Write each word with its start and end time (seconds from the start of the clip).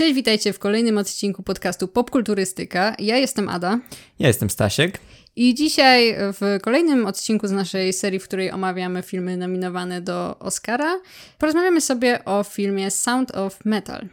Cześć, 0.00 0.14
witajcie 0.14 0.52
w 0.52 0.58
kolejnym 0.58 0.98
odcinku 0.98 1.42
podcastu 1.42 1.88
Popkulturystyka. 1.88 2.94
Ja 2.98 3.16
jestem 3.16 3.48
Ada. 3.48 3.78
Ja 4.18 4.28
jestem 4.28 4.50
Stasiek. 4.50 5.00
I 5.36 5.54
dzisiaj 5.54 6.16
w 6.18 6.62
kolejnym 6.62 7.06
odcinku 7.06 7.46
z 7.46 7.50
naszej 7.50 7.92
serii, 7.92 8.18
w 8.20 8.24
której 8.24 8.52
omawiamy 8.52 9.02
filmy 9.02 9.36
nominowane 9.36 10.00
do 10.00 10.38
Oscara, 10.38 11.00
porozmawiamy 11.38 11.80
sobie 11.80 12.24
o 12.24 12.44
filmie 12.44 12.90
Sound 12.90 13.30
of 13.30 13.64
Metal. 13.64 14.06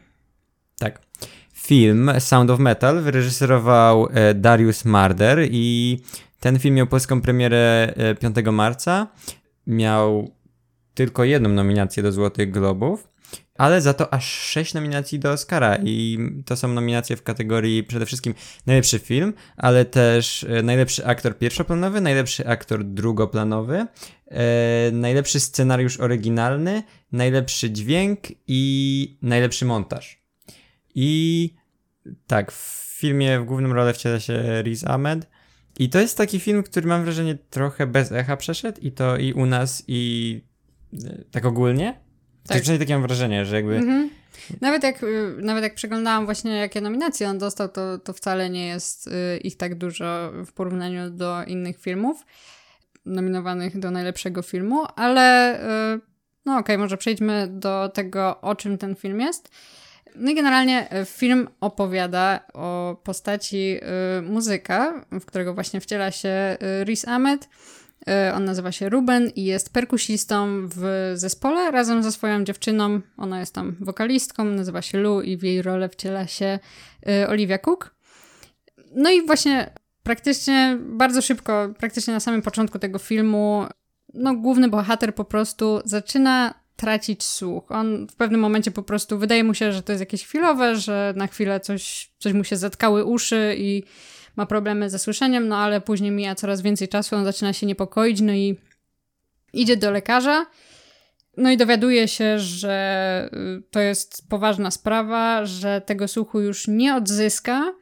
Tak. 0.79 1.01
Film 1.53 2.11
Sound 2.19 2.49
of 2.49 2.59
Metal 2.59 3.01
wyreżyserował 3.01 4.07
e, 4.11 4.33
Darius 4.33 4.85
Marder 4.85 5.47
i 5.51 5.99
ten 6.39 6.59
film 6.59 6.75
miał 6.75 6.87
polską 6.87 7.21
premierę 7.21 7.93
5 8.19 8.37
e, 8.37 8.51
marca. 8.51 9.07
Miał 9.67 10.31
tylko 10.93 11.23
jedną 11.23 11.49
nominację 11.49 12.03
do 12.03 12.11
Złotych 12.11 12.51
Globów 12.51 13.07
ale 13.57 13.81
za 13.81 13.93
to 13.93 14.13
aż 14.13 14.25
sześć 14.25 14.73
nominacji 14.73 15.19
do 15.19 15.31
Oscara 15.31 15.77
i 15.83 16.19
to 16.45 16.55
są 16.55 16.67
nominacje 16.67 17.15
w 17.15 17.23
kategorii 17.23 17.83
przede 17.83 18.05
wszystkim 18.05 18.33
najlepszy 18.65 18.99
film, 18.99 19.33
ale 19.57 19.85
też 19.85 20.43
e, 20.43 20.63
najlepszy 20.63 21.05
aktor 21.05 21.37
pierwszoplanowy, 21.37 22.01
najlepszy 22.01 22.47
aktor 22.47 22.83
drugoplanowy, 22.83 23.85
e, 24.27 24.91
najlepszy 24.91 25.39
scenariusz 25.39 25.99
oryginalny, 25.99 26.83
najlepszy 27.11 27.71
dźwięk 27.71 28.19
i 28.47 29.17
najlepszy 29.21 29.65
montaż. 29.65 30.21
I 30.95 31.53
tak, 32.27 32.51
w 32.51 32.87
filmie 32.99 33.39
w 33.39 33.45
głównym 33.45 33.71
rolę 33.71 33.93
wciela 33.93 34.19
się 34.19 34.61
Riz 34.61 34.83
Ahmed. 34.83 35.27
I 35.79 35.89
to 35.89 35.99
jest 35.99 36.17
taki 36.17 36.39
film, 36.39 36.63
który 36.63 36.87
mam 36.87 37.03
wrażenie 37.03 37.35
trochę 37.49 37.87
bez 37.87 38.11
echa 38.11 38.37
przeszedł 38.37 38.81
i 38.81 38.91
to 38.91 39.17
i 39.17 39.33
u 39.33 39.45
nas 39.45 39.83
i 39.87 40.41
e, 40.93 41.23
tak 41.31 41.45
ogólnie. 41.45 42.06
Tak. 42.47 42.61
Przynajmniej 42.61 42.87
takie 42.87 42.93
mam 42.93 43.07
wrażenie, 43.07 43.45
że 43.45 43.55
jakby... 43.55 43.75
Mhm. 43.75 44.09
Nawet 44.61 44.83
jak, 44.83 45.03
y, 45.03 45.35
nawet 45.41 45.63
jak 45.63 45.75
przeglądałam 45.75 46.25
właśnie 46.25 46.51
jakie 46.51 46.81
nominacje 46.81 47.29
on 47.29 47.37
dostał, 47.37 47.69
to, 47.69 47.97
to 47.97 48.13
wcale 48.13 48.49
nie 48.49 48.67
jest 48.67 49.07
y, 49.07 49.37
ich 49.37 49.57
tak 49.57 49.75
dużo 49.75 50.31
w 50.45 50.53
porównaniu 50.53 51.09
do 51.09 51.43
innych 51.43 51.79
filmów 51.79 52.25
nominowanych 53.05 53.79
do 53.79 53.91
najlepszego 53.91 54.41
filmu, 54.41 54.85
ale 54.95 55.55
y, 55.95 55.99
no 56.45 56.53
okej, 56.53 56.61
okay, 56.61 56.77
może 56.77 56.97
przejdźmy 56.97 57.47
do 57.51 57.91
tego, 57.93 58.41
o 58.41 58.55
czym 58.55 58.77
ten 58.77 58.95
film 58.95 59.19
jest. 59.19 59.49
No 60.15 60.31
i 60.31 60.35
generalnie 60.35 60.87
film 61.05 61.47
opowiada 61.61 62.39
o 62.53 62.97
postaci 63.03 63.79
muzyka, 64.23 65.05
w 65.11 65.25
którego 65.25 65.53
właśnie 65.53 65.81
wciela 65.81 66.11
się 66.11 66.57
Riz 66.83 67.07
Ahmed, 67.07 67.49
on 68.33 68.45
nazywa 68.45 68.71
się 68.71 68.89
Ruben 68.89 69.29
i 69.35 69.43
jest 69.43 69.73
perkusistą 69.73 70.67
w 70.75 71.11
zespole 71.15 71.71
razem 71.71 72.03
ze 72.03 72.11
swoją 72.11 72.43
dziewczyną. 72.43 73.01
Ona 73.17 73.39
jest 73.39 73.53
tam 73.53 73.75
wokalistką, 73.79 74.45
nazywa 74.45 74.81
się 74.81 74.97
Lu 74.97 75.21
i 75.21 75.37
w 75.37 75.43
jej 75.43 75.61
rolę 75.61 75.89
wciela 75.89 76.27
się 76.27 76.59
e, 77.07 77.27
Olivia 77.29 77.57
Cook. 77.57 77.95
No 78.95 79.09
i 79.11 79.25
właśnie 79.25 79.73
praktycznie 80.03 80.77
bardzo 80.81 81.21
szybko, 81.21 81.73
praktycznie 81.79 82.13
na 82.13 82.19
samym 82.19 82.41
początku 82.41 82.79
tego 82.79 82.99
filmu, 82.99 83.65
no 84.13 84.35
główny 84.35 84.69
bohater 84.69 85.15
po 85.15 85.25
prostu 85.25 85.81
zaczyna 85.85 86.53
tracić 86.75 87.23
słuch. 87.23 87.71
On 87.71 88.07
w 88.07 88.15
pewnym 88.15 88.41
momencie 88.41 88.71
po 88.71 88.83
prostu 88.83 89.19
wydaje 89.19 89.43
mu 89.43 89.53
się, 89.53 89.71
że 89.71 89.83
to 89.83 89.91
jest 89.91 89.99
jakieś 89.99 90.25
chwilowe, 90.25 90.75
że 90.75 91.13
na 91.15 91.27
chwilę 91.27 91.59
coś, 91.59 92.11
coś 92.19 92.33
mu 92.33 92.43
się 92.43 92.57
zatkały 92.57 93.05
uszy 93.05 93.55
i 93.57 93.83
ma 94.37 94.45
problemy 94.45 94.89
ze 94.89 94.99
słyszeniem, 94.99 95.47
no 95.47 95.57
ale 95.57 95.81
później 95.81 96.11
mija 96.11 96.35
coraz 96.35 96.61
więcej 96.61 96.87
czasu, 96.87 97.15
on 97.15 97.25
zaczyna 97.25 97.53
się 97.53 97.65
niepokoić, 97.65 98.21
no 98.21 98.33
i 98.33 98.57
idzie 99.53 99.77
do 99.77 99.91
lekarza. 99.91 100.45
No 101.37 101.51
i 101.51 101.57
dowiaduje 101.57 102.07
się, 102.07 102.39
że 102.39 103.29
y, 103.57 103.63
to 103.71 103.79
jest 103.79 104.29
poważna 104.29 104.71
sprawa, 104.71 105.45
że 105.45 105.81
tego 105.81 106.07
słuchu 106.07 106.41
już 106.41 106.67
nie 106.67 106.95
odzyska. 106.95 107.73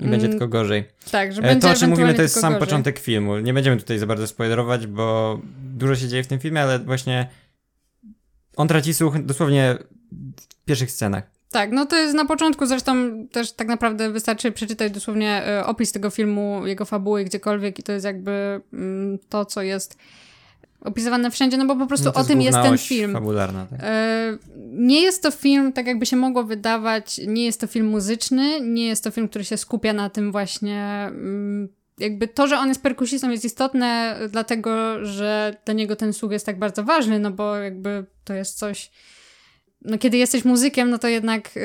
I 0.00 0.04
będzie 0.04 0.26
mm, 0.26 0.30
tylko 0.30 0.48
gorzej. 0.48 0.84
Tak, 1.10 1.32
że 1.32 1.42
e, 1.42 1.44
będzie 1.44 1.68
To, 1.68 1.74
o 1.74 1.76
czym 1.76 1.90
mówimy, 1.90 2.14
to 2.14 2.22
jest 2.22 2.40
sam 2.40 2.52
gorzej. 2.52 2.60
początek 2.68 2.98
filmu. 2.98 3.38
Nie 3.38 3.54
będziemy 3.54 3.76
tutaj 3.76 3.98
za 3.98 4.06
bardzo 4.06 4.26
spoilerować, 4.26 4.86
bo 4.86 5.40
dużo 5.74 5.96
się 5.96 6.08
dzieje 6.08 6.24
w 6.24 6.26
tym 6.26 6.38
filmie, 6.40 6.62
ale 6.62 6.78
właśnie 6.78 7.28
on 8.56 8.68
traci 8.68 8.94
słuch 8.94 9.22
dosłownie 9.22 9.78
w 10.40 10.64
pierwszych 10.64 10.90
scenach. 10.90 11.30
Tak, 11.52 11.72
no 11.72 11.86
to 11.86 11.96
jest 11.96 12.14
na 12.14 12.24
początku, 12.24 12.66
zresztą 12.66 12.94
też 13.32 13.52
tak 13.52 13.68
naprawdę 13.68 14.10
wystarczy 14.10 14.52
przeczytać 14.52 14.92
dosłownie 14.92 15.46
e, 15.46 15.66
opis 15.66 15.92
tego 15.92 16.10
filmu, 16.10 16.66
jego 16.66 16.84
fabuły 16.84 17.24
gdziekolwiek 17.24 17.78
i 17.78 17.82
to 17.82 17.92
jest 17.92 18.04
jakby 18.04 18.60
mm, 18.72 19.18
to, 19.28 19.44
co 19.44 19.62
jest 19.62 19.96
opisywane 20.80 21.30
wszędzie, 21.30 21.56
no 21.56 21.66
bo 21.66 21.76
po 21.76 21.86
prostu 21.86 22.06
no 22.06 22.14
o 22.14 22.24
tym 22.24 22.42
jest 22.42 22.58
ten 22.62 22.78
film. 22.78 23.12
Fabularna, 23.12 23.66
tak. 23.66 23.80
E, 23.82 24.38
nie 24.72 25.00
jest 25.00 25.22
to 25.22 25.30
film, 25.30 25.72
tak 25.72 25.86
jakby 25.86 26.06
się 26.06 26.16
mogło 26.16 26.44
wydawać, 26.44 27.20
nie 27.26 27.44
jest 27.44 27.60
to 27.60 27.66
film 27.66 27.86
muzyczny, 27.86 28.60
nie 28.60 28.86
jest 28.86 29.04
to 29.04 29.10
film, 29.10 29.28
który 29.28 29.44
się 29.44 29.56
skupia 29.56 29.92
na 29.92 30.10
tym 30.10 30.32
właśnie. 30.32 31.04
Mm, 31.06 31.68
jakby 31.98 32.28
to, 32.28 32.46
że 32.46 32.58
on 32.58 32.68
jest 32.68 32.82
perkusistą 32.82 33.30
jest 33.30 33.44
istotne, 33.44 34.18
dlatego 34.30 35.04
że 35.04 35.56
dla 35.64 35.74
niego 35.74 35.96
ten 35.96 36.12
słuch 36.12 36.32
jest 36.32 36.46
tak 36.46 36.58
bardzo 36.58 36.84
ważny, 36.84 37.18
no 37.18 37.30
bo 37.30 37.56
jakby 37.56 38.04
to 38.24 38.34
jest 38.34 38.58
coś 38.58 38.90
no 39.84 39.98
kiedy 39.98 40.16
jesteś 40.16 40.44
muzykiem, 40.44 40.90
no 40.90 40.98
to 40.98 41.08
jednak 41.08 41.56
y, 41.56 41.60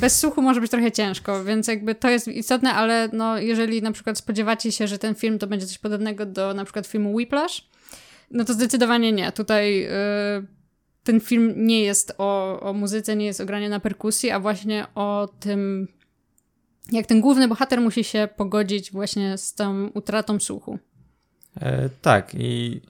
bez 0.00 0.18
słuchu 0.18 0.42
może 0.42 0.60
być 0.60 0.70
trochę 0.70 0.92
ciężko, 0.92 1.44
więc 1.44 1.68
jakby 1.68 1.94
to 1.94 2.10
jest 2.10 2.28
istotne, 2.28 2.74
ale 2.74 3.08
no 3.12 3.38
jeżeli 3.38 3.82
na 3.82 3.92
przykład 3.92 4.18
spodziewacie 4.18 4.72
się, 4.72 4.86
że 4.86 4.98
ten 4.98 5.14
film 5.14 5.38
to 5.38 5.46
będzie 5.46 5.66
coś 5.66 5.78
podobnego 5.78 6.26
do 6.26 6.54
na 6.54 6.64
przykład 6.64 6.86
filmu 6.86 7.14
Whiplash, 7.14 7.68
no 8.30 8.44
to 8.44 8.52
zdecydowanie 8.52 9.12
nie. 9.12 9.32
Tutaj 9.32 9.84
y, 9.84 10.46
ten 11.04 11.20
film 11.20 11.54
nie 11.56 11.82
jest 11.82 12.14
o, 12.18 12.60
o 12.60 12.72
muzyce, 12.72 13.16
nie 13.16 13.26
jest 13.26 13.40
o 13.40 13.46
graniu 13.46 13.68
na 13.68 13.80
perkusji, 13.80 14.30
a 14.30 14.40
właśnie 14.40 14.86
o 14.94 15.28
tym, 15.40 15.88
jak 16.92 17.06
ten 17.06 17.20
główny 17.20 17.48
bohater 17.48 17.80
musi 17.80 18.04
się 18.04 18.28
pogodzić 18.36 18.92
właśnie 18.92 19.38
z 19.38 19.54
tą 19.54 19.88
utratą 19.88 20.40
słuchu. 20.40 20.78
E, 21.60 21.88
tak 22.02 22.34
i 22.34 22.80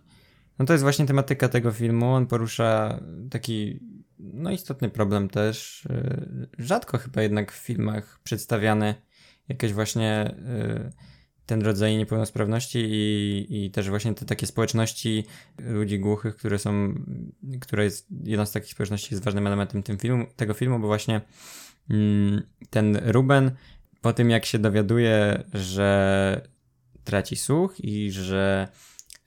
no 0.59 0.65
to 0.65 0.73
jest 0.73 0.83
właśnie 0.83 1.07
tematyka 1.07 1.49
tego 1.49 1.73
filmu. 1.73 2.07
On 2.15 2.27
porusza 2.27 3.01
taki 3.31 3.81
no 4.19 4.51
istotny 4.51 4.91
problem 4.91 5.29
też. 5.29 5.85
Y, 5.87 6.49
rzadko 6.59 6.99
chyba 6.99 7.23
jednak 7.23 7.53
w 7.53 7.57
filmach 7.57 8.21
przedstawiane 8.25 8.95
jakieś 9.49 9.73
właśnie 9.73 10.35
y, 10.91 10.93
ten 11.47 11.63
rodzaj 11.63 11.97
niepełnosprawności 11.97 12.79
i, 12.79 13.47
i 13.65 13.71
też 13.71 13.89
właśnie 13.89 14.15
te 14.15 14.25
takie 14.25 14.47
społeczności 14.47 15.25
ludzi 15.59 15.99
głuchych, 15.99 16.37
które 16.37 16.59
są, 16.59 16.95
która 17.61 17.85
jest, 17.85 18.07
jedna 18.25 18.47
z 18.47 18.53
takich 18.53 18.71
społeczności 18.71 19.15
jest 19.15 19.25
ważnym 19.25 19.47
elementem 19.47 19.83
tym 19.83 19.99
filmu, 19.99 20.27
tego 20.37 20.55
filmu, 20.55 20.79
bo 20.79 20.87
właśnie 20.87 21.21
mm, 21.91 22.43
ten 22.71 22.97
Ruben 23.05 23.51
po 24.01 24.13
tym 24.13 24.31
jak 24.31 24.47
się 24.47 24.59
dowiaduje, 24.59 25.45
że 25.55 26.49
traci 27.05 27.37
słuch 27.37 27.81
i 27.81 28.11
że 28.11 28.69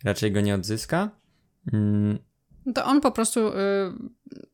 raczej 0.03 0.31
go 0.31 0.41
nie 0.41 0.55
odzyska, 0.55 1.11
mm, 1.73 2.19
to 2.75 2.85
on 2.85 3.01
po 3.01 3.11
prostu 3.11 3.47
y, 3.47 3.51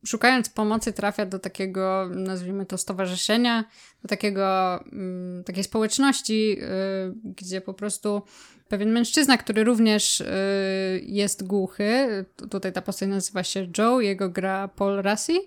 szukając 0.06 0.48
pomocy 0.48 0.92
trafia 0.92 1.26
do 1.26 1.38
takiego, 1.38 2.08
nazwijmy 2.14 2.66
to 2.66 2.78
stowarzyszenia, 2.78 3.64
do 4.02 4.08
takiego, 4.08 4.78
y, 5.40 5.44
takiej 5.44 5.64
społeczności, 5.64 6.58
y, 6.62 6.66
gdzie 7.24 7.60
po 7.60 7.74
prostu 7.74 8.22
pewien 8.68 8.92
mężczyzna, 8.92 9.38
który 9.38 9.64
również 9.64 10.20
y, 10.20 10.26
jest 11.06 11.46
głuchy, 11.46 12.24
tutaj 12.50 12.72
ta 12.72 12.82
postać 12.82 13.08
nazywa 13.08 13.42
się 13.42 13.68
Joe, 13.78 14.00
jego 14.00 14.28
gra 14.28 14.68
Paul 14.68 15.02
Rassi. 15.02 15.38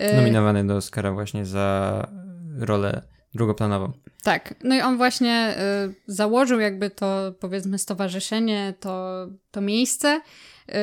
Y, 0.00 0.16
Nominowany 0.16 0.66
do 0.66 0.76
Oscara 0.76 1.12
właśnie 1.12 1.46
za 1.46 2.08
rolę 2.58 3.02
drugoplanową. 3.34 3.92
Tak, 4.22 4.54
no 4.64 4.74
i 4.74 4.80
on 4.80 4.96
właśnie 4.96 5.56
y, 5.88 5.94
założył 6.06 6.60
jakby 6.60 6.90
to 6.90 7.32
powiedzmy 7.40 7.78
stowarzyszenie, 7.78 8.74
to, 8.80 9.26
to 9.50 9.60
miejsce, 9.60 10.20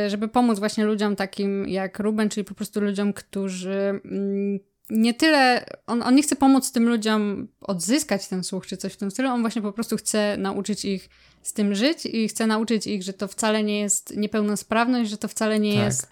żeby 0.07 0.28
pomóc 0.28 0.59
właśnie 0.59 0.85
ludziom 0.85 1.16
takim 1.16 1.69
jak 1.69 2.00
Ruben, 2.00 2.29
czyli 2.29 2.44
po 2.44 2.53
prostu 2.53 2.81
ludziom, 2.81 3.13
którzy 3.13 4.01
mm, 4.06 4.59
nie 4.90 5.13
tyle, 5.13 5.66
on, 5.88 6.03
on 6.03 6.16
nie 6.16 6.23
chce 6.23 6.35
pomóc 6.35 6.72
tym 6.72 6.90
ludziom 6.90 7.47
odzyskać 7.61 8.28
ten 8.28 8.43
słuch 8.43 8.67
czy 8.67 8.78
coś 8.78 8.93
w 8.93 8.97
tym 8.97 9.11
stylu, 9.11 9.29
on 9.29 9.41
właśnie 9.41 9.61
po 9.61 9.72
prostu 9.72 9.97
chce 9.97 10.37
nauczyć 10.37 10.85
ich 10.85 11.09
z 11.41 11.53
tym 11.53 11.76
żyć 11.76 12.05
i 12.05 12.28
chce 12.28 12.47
nauczyć 12.47 12.87
ich, 12.87 13.03
że 13.03 13.14
to 13.14 13.28
wcale 13.28 13.64
nie 13.64 13.79
jest 13.79 14.17
niepełnosprawność, 14.17 15.09
że 15.09 15.17
to 15.17 15.28
wcale 15.28 15.59
nie 15.59 15.76
tak. 15.76 15.85
jest 15.85 16.08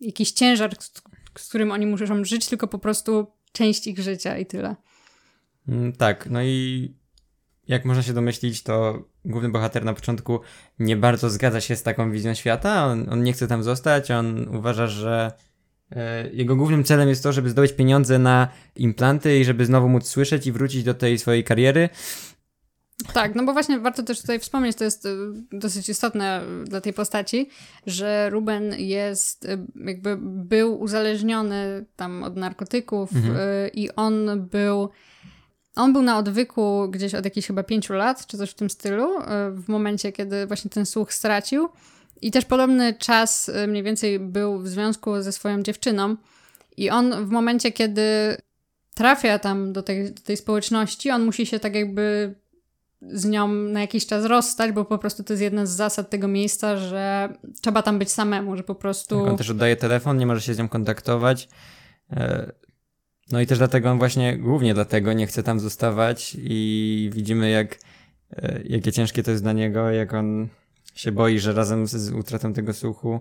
jakiś 0.00 0.32
ciężar, 0.32 0.76
z, 0.80 0.92
z 1.38 1.48
którym 1.48 1.70
oni 1.70 1.86
muszą 1.86 2.24
żyć, 2.24 2.46
tylko 2.46 2.68
po 2.68 2.78
prostu 2.78 3.26
część 3.52 3.86
ich 3.86 3.98
życia 3.98 4.38
i 4.38 4.46
tyle. 4.46 4.76
Mm, 5.68 5.92
tak, 5.92 6.30
no 6.30 6.42
i 6.42 6.94
jak 7.68 7.84
można 7.84 8.02
się 8.02 8.12
domyślić, 8.12 8.62
to 8.62 9.04
główny 9.28 9.48
bohater 9.48 9.84
na 9.84 9.94
początku 9.94 10.40
nie 10.78 10.96
bardzo 10.96 11.30
zgadza 11.30 11.60
się 11.60 11.76
z 11.76 11.82
taką 11.82 12.12
wizją 12.12 12.34
świata. 12.34 12.86
On, 12.86 13.06
on 13.10 13.22
nie 13.22 13.32
chce 13.32 13.48
tam 13.48 13.62
zostać, 13.62 14.10
on 14.10 14.56
uważa, 14.56 14.86
że 14.86 15.32
e, 15.90 16.30
jego 16.30 16.56
głównym 16.56 16.84
celem 16.84 17.08
jest 17.08 17.22
to, 17.22 17.32
żeby 17.32 17.50
zdobyć 17.50 17.72
pieniądze 17.72 18.18
na 18.18 18.48
implanty 18.76 19.38
i 19.38 19.44
żeby 19.44 19.66
znowu 19.66 19.88
móc 19.88 20.06
słyszeć 20.06 20.46
i 20.46 20.52
wrócić 20.52 20.84
do 20.84 20.94
tej 20.94 21.18
swojej 21.18 21.44
kariery. 21.44 21.88
Tak, 23.12 23.34
no 23.34 23.44
bo 23.44 23.52
właśnie 23.52 23.78
warto 23.78 24.02
też 24.02 24.20
tutaj 24.20 24.38
wspomnieć, 24.38 24.76
to 24.76 24.84
jest 24.84 25.06
y, 25.06 25.16
dosyć 25.52 25.88
istotne 25.88 26.42
dla 26.64 26.80
tej 26.80 26.92
postaci, 26.92 27.48
że 27.86 28.30
Ruben 28.30 28.74
jest, 28.78 29.48
jakby 29.84 30.16
był 30.20 30.80
uzależniony 30.80 31.84
tam 31.96 32.22
od 32.22 32.36
narkotyków 32.36 33.16
mhm. 33.16 33.38
I 33.72 33.90
on 33.96 34.46
był 34.50 34.90
on 35.76 35.92
był 35.92 36.02
na 36.02 36.18
odwyku 36.18 36.88
gdzieś 36.90 37.14
od 37.14 37.24
jakichś 37.24 37.46
chyba 37.46 37.62
pięciu 37.62 37.92
lat, 37.92 38.26
czy 38.26 38.38
coś 38.38 38.50
w 38.50 38.54
tym 38.54 38.70
stylu, 38.70 39.08
w 39.52 39.68
momencie, 39.68 40.12
kiedy 40.12 40.46
właśnie 40.46 40.70
ten 40.70 40.86
słuch 40.86 41.12
stracił. 41.12 41.68
I 42.22 42.30
też 42.30 42.44
podobny 42.44 42.94
czas 42.94 43.50
mniej 43.68 43.82
więcej 43.82 44.20
był 44.20 44.58
w 44.58 44.68
związku 44.68 45.22
ze 45.22 45.32
swoją 45.32 45.62
dziewczyną. 45.62 46.16
I 46.76 46.90
on 46.90 47.26
w 47.26 47.30
momencie, 47.30 47.72
kiedy 47.72 48.02
trafia 48.94 49.38
tam 49.38 49.72
do 49.72 49.82
tej, 49.82 50.12
do 50.12 50.22
tej 50.22 50.36
społeczności, 50.36 51.10
on 51.10 51.24
musi 51.24 51.46
się 51.46 51.58
tak 51.58 51.74
jakby 51.74 52.34
z 53.02 53.24
nią 53.24 53.48
na 53.48 53.80
jakiś 53.80 54.06
czas 54.06 54.24
rozstać, 54.24 54.72
bo 54.72 54.84
po 54.84 54.98
prostu 54.98 55.24
to 55.24 55.32
jest 55.32 55.42
jedna 55.42 55.66
z 55.66 55.70
zasad 55.70 56.10
tego 56.10 56.28
miejsca, 56.28 56.76
że 56.76 57.32
trzeba 57.60 57.82
tam 57.82 57.98
być 57.98 58.12
samemu, 58.12 58.56
że 58.56 58.62
po 58.62 58.74
prostu... 58.74 59.20
Tak, 59.20 59.30
on 59.30 59.36
też 59.36 59.50
oddaje 59.50 59.76
telefon, 59.76 60.18
nie 60.18 60.26
może 60.26 60.40
się 60.40 60.54
z 60.54 60.58
nią 60.58 60.68
kontaktować. 60.68 61.48
No 63.32 63.40
i 63.40 63.46
też 63.46 63.58
dlatego 63.58 63.90
on 63.90 63.98
właśnie, 63.98 64.38
głównie 64.38 64.74
dlatego 64.74 65.12
nie 65.12 65.26
chce 65.26 65.42
tam 65.42 65.60
zostawać 65.60 66.36
i 66.38 67.10
widzimy 67.12 67.50
jak, 67.50 67.78
e, 68.32 68.60
jakie 68.64 68.92
ciężkie 68.92 69.22
to 69.22 69.30
jest 69.30 69.42
dla 69.42 69.52
niego, 69.52 69.90
jak 69.90 70.14
on 70.14 70.48
się 70.94 71.12
boi, 71.12 71.38
że 71.38 71.52
razem 71.52 71.86
z 71.86 72.10
utratą 72.12 72.52
tego 72.52 72.72
słuchu 72.72 73.20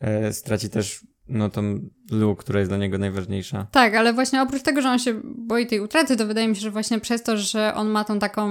e, 0.00 0.32
straci 0.32 0.70
też 0.70 1.06
no 1.28 1.50
tą 1.50 1.88
Lu, 2.10 2.36
która 2.36 2.58
jest 2.58 2.70
dla 2.70 2.78
niego 2.78 2.98
najważniejsza. 2.98 3.66
Tak, 3.70 3.94
ale 3.94 4.12
właśnie 4.12 4.42
oprócz 4.42 4.62
tego, 4.62 4.82
że 4.82 4.88
on 4.88 4.98
się 4.98 5.20
boi 5.24 5.66
tej 5.66 5.80
utraty, 5.80 6.16
to 6.16 6.26
wydaje 6.26 6.48
mi 6.48 6.56
się, 6.56 6.60
że 6.60 6.70
właśnie 6.70 7.00
przez 7.00 7.22
to, 7.22 7.36
że 7.36 7.74
on 7.74 7.88
ma 7.88 8.04
tą 8.04 8.18
taką... 8.18 8.50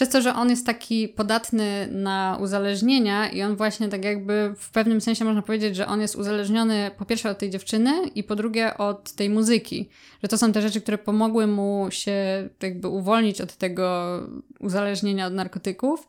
Przez 0.00 0.08
to, 0.08 0.22
że 0.22 0.34
on 0.34 0.50
jest 0.50 0.66
taki 0.66 1.08
podatny 1.08 1.88
na 1.92 2.38
uzależnienia 2.40 3.28
i 3.28 3.42
on 3.42 3.56
właśnie 3.56 3.88
tak 3.88 4.04
jakby 4.04 4.54
w 4.58 4.70
pewnym 4.70 5.00
sensie 5.00 5.24
można 5.24 5.42
powiedzieć, 5.42 5.76
że 5.76 5.86
on 5.86 6.00
jest 6.00 6.16
uzależniony 6.16 6.90
po 6.98 7.04
pierwsze 7.04 7.30
od 7.30 7.38
tej 7.38 7.50
dziewczyny 7.50 8.08
i 8.14 8.24
po 8.24 8.36
drugie 8.36 8.78
od 8.78 9.12
tej 9.12 9.30
muzyki. 9.30 9.88
Że 10.22 10.28
to 10.28 10.38
są 10.38 10.52
te 10.52 10.62
rzeczy, 10.62 10.80
które 10.80 10.98
pomogły 10.98 11.46
mu 11.46 11.88
się 11.90 12.48
jakby 12.62 12.88
uwolnić 12.88 13.40
od 13.40 13.56
tego 13.56 14.18
uzależnienia 14.60 15.26
od 15.26 15.34
narkotyków. 15.34 16.08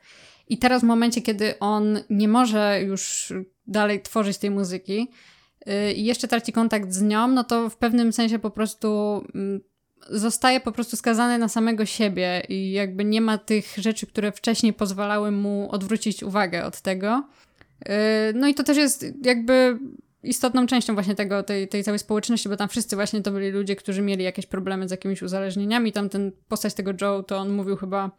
I 0.49 0.57
teraz 0.57 0.81
w 0.81 0.85
momencie, 0.85 1.21
kiedy 1.21 1.59
on 1.59 1.99
nie 2.09 2.27
może 2.27 2.81
już 2.83 3.33
dalej 3.67 4.01
tworzyć 4.01 4.37
tej 4.37 4.51
muzyki, 4.51 5.07
Y, 5.67 5.93
i 5.93 6.05
jeszcze 6.05 6.27
traci 6.27 6.53
kontakt 6.53 6.91
z 6.91 7.01
nią, 7.01 7.27
no 7.27 7.43
to 7.43 7.69
w 7.69 7.77
pewnym 7.77 8.13
sensie 8.13 8.39
po 8.39 8.51
prostu 8.51 9.21
mm, 9.35 9.61
zostaje 10.09 10.59
po 10.59 10.71
prostu 10.71 10.97
skazany 10.97 11.37
na 11.37 11.47
samego 11.47 11.85
siebie 11.85 12.43
i 12.49 12.71
jakby 12.71 13.05
nie 13.05 13.21
ma 13.21 13.37
tych 13.37 13.65
rzeczy, 13.77 14.07
które 14.07 14.31
wcześniej 14.31 14.73
pozwalały 14.73 15.31
mu 15.31 15.71
odwrócić 15.71 16.23
uwagę 16.23 16.65
od 16.65 16.81
tego. 16.81 17.23
Y, 17.81 17.89
no 18.33 18.47
i 18.47 18.53
to 18.53 18.63
też 18.63 18.77
jest 18.77 19.05
jakby 19.23 19.79
istotną 20.23 20.67
częścią 20.67 20.93
właśnie 20.93 21.15
tego, 21.15 21.43
tej, 21.43 21.67
tej 21.67 21.83
całej 21.83 21.99
społeczności, 21.99 22.49
bo 22.49 22.57
tam 22.57 22.69
wszyscy 22.69 22.95
właśnie 22.95 23.21
to 23.21 23.31
byli 23.31 23.51
ludzie, 23.51 23.75
którzy 23.75 24.01
mieli 24.01 24.23
jakieś 24.23 24.45
problemy 24.45 24.87
z 24.87 24.91
jakimiś 24.91 25.21
uzależnieniami. 25.21 25.91
Tam 25.91 26.09
ten 26.09 26.31
postać 26.47 26.73
tego 26.73 26.91
Joe, 27.01 27.23
to 27.23 27.37
on 27.37 27.49
mówił 27.53 27.75
chyba, 27.75 28.11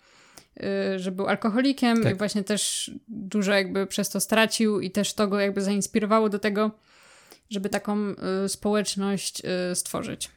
y, 0.94 0.98
że 0.98 1.12
był 1.12 1.26
alkoholikiem 1.26 2.02
tak. 2.02 2.14
i 2.14 2.18
właśnie 2.18 2.44
też 2.44 2.90
dużo 3.08 3.52
jakby 3.52 3.86
przez 3.86 4.10
to 4.10 4.20
stracił 4.20 4.80
i 4.80 4.90
też 4.90 5.14
to 5.14 5.28
go 5.28 5.40
jakby 5.40 5.60
zainspirowało 5.60 6.28
do 6.28 6.38
tego, 6.38 6.70
żeby 7.50 7.68
taką 7.68 7.96
y, 8.44 8.48
społeczność 8.48 9.42
stworzyć. 9.74 10.30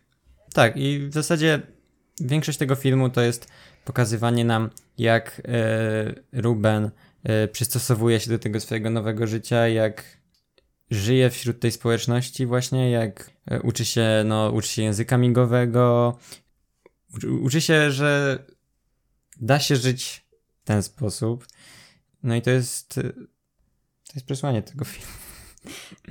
Tak, 0.56 0.78
i 0.78 1.00
w 1.00 1.14
zasadzie 1.14 1.62
większość 2.20 2.58
tego 2.58 2.76
filmu 2.76 3.10
to 3.10 3.22
jest 3.22 3.48
pokazywanie 3.86 4.46
nam, 4.46 4.70
jak 4.98 5.40
y, 5.40 6.42
Ruben 6.42 6.92
y, 7.44 7.48
przystosowuje 7.48 8.20
się 8.20 8.30
do 8.30 8.40
tego 8.40 8.60
swojego 8.60 8.90
nowego 8.90 9.28
życia, 9.28 9.68
jak 9.68 10.04
żyje 10.90 11.30
wśród 11.30 11.60
tej 11.60 11.72
społeczności 11.72 12.46
właśnie, 12.46 12.92
jak 12.92 13.32
y, 13.52 13.62
uczy 13.62 13.86
się, 13.86 14.24
no, 14.26 14.52
uczy 14.52 14.68
się 14.68 14.82
języka 14.82 15.18
migowego, 15.18 16.18
uczy, 17.16 17.32
uczy 17.32 17.62
się, 17.62 17.92
że 17.92 18.40
da 19.42 19.60
się 19.60 19.76
żyć 19.76 20.26
w 20.64 20.68
ten 20.68 20.84
sposób. 20.84 21.48
No 22.24 22.36
i 22.36 22.42
to 22.42 22.50
jest, 22.50 22.94
to 22.94 24.14
jest 24.16 24.26
przesłanie 24.26 24.62
tego 24.62 24.86
filmu. 24.86 25.25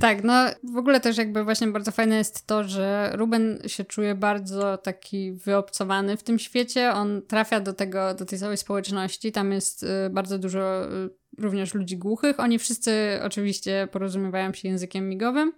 Tak, 0.01 0.25
no 0.25 0.47
w 0.75 0.77
ogóle 0.77 1.01
też 1.01 1.19
jakby 1.19 1.45
właśnie 1.45 1.67
bardzo 1.67 1.91
fajne 1.91 2.17
jest 2.17 2.47
to, 2.47 2.65
że 2.65 3.13
Ruben 3.15 3.59
się 3.67 3.85
czuje 3.85 4.15
bardzo 4.15 4.79
taki 4.79 5.33
wyobcowany 5.33 6.17
w 6.17 6.23
tym 6.23 6.39
świecie. 6.39 6.93
On 6.93 7.23
trafia 7.23 7.61
do 7.61 7.73
tego, 7.73 8.15
do 8.15 8.25
tej 8.25 8.39
całej 8.39 8.57
społeczności. 8.57 9.33
Tam 9.33 9.53
jest 9.53 9.83
y, 9.83 9.87
bardzo 10.11 10.39
dużo 10.39 10.85
y, 11.05 11.11
również 11.39 11.75
ludzi 11.75 11.99
głuchych. 11.99 12.41
Oni 12.41 12.59
wszyscy 12.59 13.21
oczywiście 13.23 13.89
porozumiewają 13.93 14.53
się 14.53 14.69
językiem 14.69 15.09
migowym. 15.09 15.53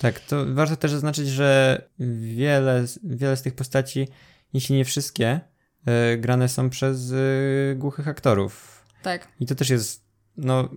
Tak, 0.00 0.20
to 0.20 0.44
warto 0.48 0.76
też 0.76 0.90
zaznaczyć, 0.90 1.28
że 1.28 1.82
wiele, 2.20 2.84
wiele 3.04 3.36
z 3.36 3.42
tych 3.42 3.54
postaci, 3.54 4.08
jeśli 4.52 4.76
nie 4.76 4.84
wszystkie, 4.84 5.40
y, 6.14 6.18
grane 6.18 6.48
są 6.48 6.70
przez 6.70 7.12
głuchych 7.76 8.08
aktorów. 8.08 8.82
Tak. 9.02 9.28
I 9.40 9.46
to 9.46 9.54
też 9.54 9.70
jest 9.70 10.01
no, 10.36 10.68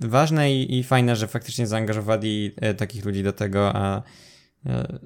ważne 0.00 0.54
i, 0.54 0.78
i 0.78 0.84
fajne, 0.84 1.16
że 1.16 1.28
faktycznie 1.28 1.66
zaangażowali 1.66 2.54
e, 2.56 2.74
takich 2.74 3.04
ludzi 3.04 3.22
do 3.22 3.32
tego, 3.32 3.76
a 3.76 4.02
e, 4.66 4.98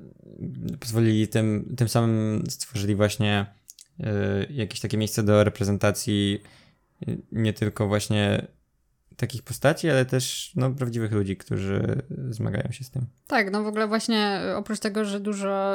pozwolili 0.80 1.28
tym, 1.28 1.74
tym 1.76 1.88
samym 1.88 2.44
stworzyli 2.48 2.94
właśnie 2.94 3.46
e, 4.00 4.46
jakieś 4.50 4.80
takie 4.80 4.96
miejsce 4.96 5.22
do 5.22 5.44
reprezentacji 5.44 6.42
nie 7.32 7.52
tylko 7.52 7.88
właśnie 7.88 8.46
takich 9.16 9.42
postaci, 9.42 9.90
ale 9.90 10.04
też 10.04 10.52
no, 10.56 10.70
prawdziwych 10.70 11.12
ludzi, 11.12 11.36
którzy 11.36 12.02
zmagają 12.30 12.72
się 12.72 12.84
z 12.84 12.90
tym. 12.90 13.06
Tak, 13.26 13.50
no 13.52 13.62
w 13.62 13.66
ogóle 13.66 13.86
właśnie 13.88 14.40
oprócz 14.56 14.78
tego, 14.78 15.04
że 15.04 15.20
dużo 15.20 15.74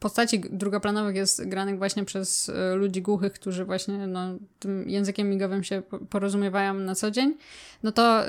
postaci 0.00 0.40
drugoplanowych 0.40 1.16
jest 1.16 1.48
granych 1.48 1.78
właśnie 1.78 2.04
przez 2.04 2.48
e, 2.48 2.74
ludzi 2.74 3.02
głuchych, 3.02 3.32
którzy 3.32 3.64
właśnie 3.64 4.06
no, 4.06 4.20
tym 4.58 4.90
językiem 4.90 5.30
migowym 5.30 5.64
się 5.64 5.82
porozumiewają 6.10 6.74
na 6.74 6.94
co 6.94 7.10
dzień, 7.10 7.36
no 7.82 7.92
to 7.92 8.28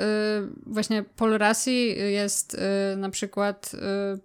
właśnie 0.66 1.04
Paul 1.16 1.38
Rassi 1.38 1.88
jest 2.12 2.54
y, 2.54 2.96
na 2.96 3.10
przykład, 3.10 3.72
y, 3.74 3.78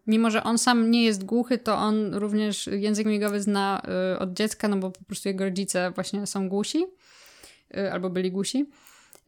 mimo 0.08 0.30
że 0.30 0.44
on 0.44 0.58
sam 0.58 0.92
nie 0.92 1.06
jest 1.06 1.24
głuchy, 1.24 1.58
to 1.58 1.76
on 1.76 2.14
również 2.14 2.68
język 2.68 3.08
migowy 3.08 3.42
zna 3.42 3.82
od 4.20 4.34
dziecka, 4.34 4.68
no 4.68 4.78
bo 4.78 4.92
po 4.92 5.06
prostu 5.06 5.30
jego 5.30 5.44
rodzice 5.44 5.92
właśnie 5.92 6.28
są 6.28 6.50
głusi 6.50 6.86
albo 7.92 8.10
byli 8.10 8.32
głusi. 8.32 8.66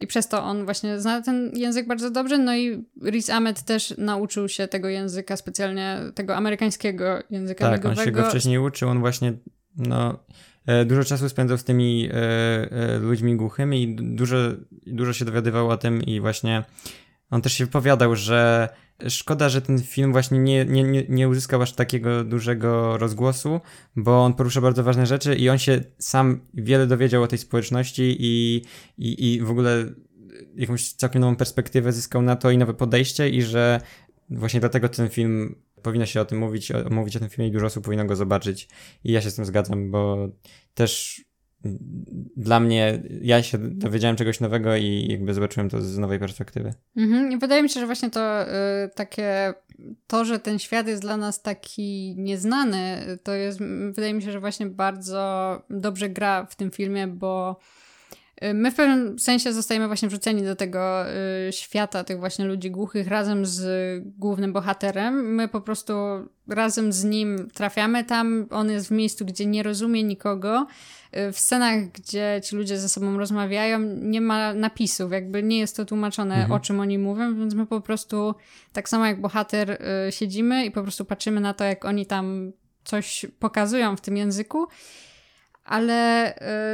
I 0.00 0.06
przez 0.06 0.28
to 0.28 0.44
on 0.44 0.64
właśnie 0.64 1.00
zna 1.00 1.22
ten 1.22 1.52
język 1.54 1.86
bardzo 1.86 2.10
dobrze. 2.10 2.38
No 2.38 2.56
i 2.56 2.84
Riz 3.04 3.30
Ahmed 3.30 3.62
też 3.62 3.94
nauczył 3.98 4.48
się 4.48 4.68
tego 4.68 4.88
języka 4.88 5.36
specjalnie, 5.36 5.98
tego 6.14 6.36
amerykańskiego 6.36 7.18
języka 7.30 7.64
Tak, 7.64 7.78
migowego. 7.78 8.00
on 8.00 8.06
się 8.06 8.12
go 8.12 8.24
wcześniej 8.24 8.58
uczył. 8.58 8.88
On 8.88 9.00
właśnie, 9.00 9.32
no, 9.76 10.18
e, 10.66 10.84
dużo 10.84 11.04
czasu 11.04 11.28
spędzał 11.28 11.58
z 11.58 11.64
tymi 11.64 12.08
e, 12.08 12.14
e, 12.14 12.98
ludźmi 12.98 13.36
głuchymi 13.36 13.82
i 13.82 13.96
dużo, 13.96 14.36
dużo 14.86 15.12
się 15.12 15.24
dowiadywał 15.24 15.68
o 15.68 15.76
tym 15.76 16.02
i 16.02 16.20
właśnie 16.20 16.64
on 17.30 17.42
też 17.42 17.52
się 17.52 17.64
wypowiadał, 17.64 18.16
że 18.16 18.68
szkoda, 19.08 19.48
że 19.48 19.62
ten 19.62 19.78
film 19.78 20.12
właśnie 20.12 20.38
nie, 20.38 20.64
nie, 20.64 21.04
nie 21.08 21.28
uzyskał 21.28 21.62
aż 21.62 21.72
takiego 21.72 22.24
dużego 22.24 22.98
rozgłosu, 22.98 23.60
bo 23.96 24.24
on 24.24 24.34
porusza 24.34 24.60
bardzo 24.60 24.84
ważne 24.84 25.06
rzeczy 25.06 25.34
i 25.34 25.48
on 25.48 25.58
się 25.58 25.80
sam 25.98 26.40
wiele 26.54 26.86
dowiedział 26.86 27.22
o 27.22 27.26
tej 27.26 27.38
społeczności 27.38 28.16
i, 28.20 28.62
i, 28.98 29.34
i 29.34 29.40
w 29.40 29.50
ogóle 29.50 29.84
jakąś 30.56 30.92
całkiem 30.92 31.20
nową 31.20 31.36
perspektywę 31.36 31.92
zyskał 31.92 32.22
na 32.22 32.36
to 32.36 32.50
i 32.50 32.58
nowe 32.58 32.74
podejście 32.74 33.28
i 33.28 33.42
że 33.42 33.80
właśnie 34.30 34.60
dlatego 34.60 34.88
ten 34.88 35.08
film 35.08 35.54
powinno 35.82 36.06
się 36.06 36.20
o 36.20 36.24
tym 36.24 36.38
mówić, 36.38 36.72
o, 36.72 36.90
mówić 36.90 37.16
o 37.16 37.20
tym 37.20 37.28
filmie 37.28 37.48
i 37.48 37.52
dużo 37.52 37.66
osób 37.66 37.84
powinno 37.84 38.04
go 38.04 38.16
zobaczyć. 38.16 38.68
I 39.04 39.12
ja 39.12 39.20
się 39.20 39.30
z 39.30 39.34
tym 39.34 39.44
zgadzam, 39.44 39.90
bo 39.90 40.28
też 40.74 41.24
dla 42.36 42.60
mnie, 42.60 43.02
ja 43.22 43.42
się 43.42 43.58
dowiedziałem 43.58 44.16
czegoś 44.16 44.40
nowego 44.40 44.76
i 44.76 45.06
jakby 45.10 45.34
zobaczyłem 45.34 45.70
to 45.70 45.80
z 45.80 45.98
nowej 45.98 46.18
perspektywy. 46.18 46.74
Mhm. 46.96 47.32
I 47.32 47.38
wydaje 47.38 47.62
mi 47.62 47.68
się, 47.68 47.80
że 47.80 47.86
właśnie 47.86 48.10
to 48.10 48.42
y, 48.42 48.48
takie, 48.94 49.54
to, 50.06 50.24
że 50.24 50.38
ten 50.38 50.58
świat 50.58 50.88
jest 50.88 51.02
dla 51.02 51.16
nas 51.16 51.42
taki 51.42 52.14
nieznany, 52.18 52.98
to 53.22 53.34
jest, 53.34 53.58
wydaje 53.90 54.14
mi 54.14 54.22
się, 54.22 54.32
że 54.32 54.40
właśnie 54.40 54.66
bardzo 54.66 55.62
dobrze 55.70 56.08
gra 56.08 56.46
w 56.46 56.56
tym 56.56 56.70
filmie, 56.70 57.06
bo 57.06 57.56
y, 57.60 57.89
My 58.54 58.70
w 58.70 58.74
pewnym 58.74 59.18
sensie 59.18 59.52
zostajemy 59.52 59.86
właśnie 59.86 60.08
wrzuceni 60.08 60.42
do 60.42 60.56
tego 60.56 61.04
y, 61.48 61.52
świata 61.52 62.04
tych 62.04 62.18
właśnie 62.18 62.44
ludzi 62.44 62.70
głuchych 62.70 63.08
razem 63.08 63.46
z 63.46 63.64
głównym 64.18 64.52
bohaterem. 64.52 65.34
My 65.34 65.48
po 65.48 65.60
prostu 65.60 65.94
razem 66.48 66.92
z 66.92 67.04
nim 67.04 67.48
trafiamy 67.54 68.04
tam. 68.04 68.46
On 68.50 68.70
jest 68.70 68.88
w 68.88 68.90
miejscu, 68.90 69.24
gdzie 69.24 69.46
nie 69.46 69.62
rozumie 69.62 70.02
nikogo 70.02 70.66
w 71.12 71.38
scenach, 71.38 71.84
gdzie 71.84 72.40
ci 72.44 72.56
ludzie 72.56 72.78
ze 72.78 72.88
sobą 72.88 73.18
rozmawiają, 73.18 73.78
nie 73.96 74.20
ma 74.20 74.54
napisów, 74.54 75.12
jakby 75.12 75.42
nie 75.42 75.58
jest 75.58 75.76
to 75.76 75.84
tłumaczone, 75.84 76.34
mhm. 76.34 76.52
o 76.52 76.60
czym 76.60 76.80
oni 76.80 76.98
mówią, 76.98 77.38
więc 77.38 77.54
my 77.54 77.66
po 77.66 77.80
prostu, 77.80 78.34
tak 78.72 78.88
samo 78.88 79.06
jak 79.06 79.20
bohater, 79.20 79.70
y, 80.08 80.12
siedzimy 80.12 80.64
i 80.64 80.70
po 80.70 80.82
prostu 80.82 81.04
patrzymy 81.04 81.40
na 81.40 81.54
to, 81.54 81.64
jak 81.64 81.84
oni 81.84 82.06
tam 82.06 82.52
coś 82.84 83.26
pokazują 83.38 83.96
w 83.96 84.00
tym 84.00 84.16
języku. 84.16 84.66
Ale 85.70 86.30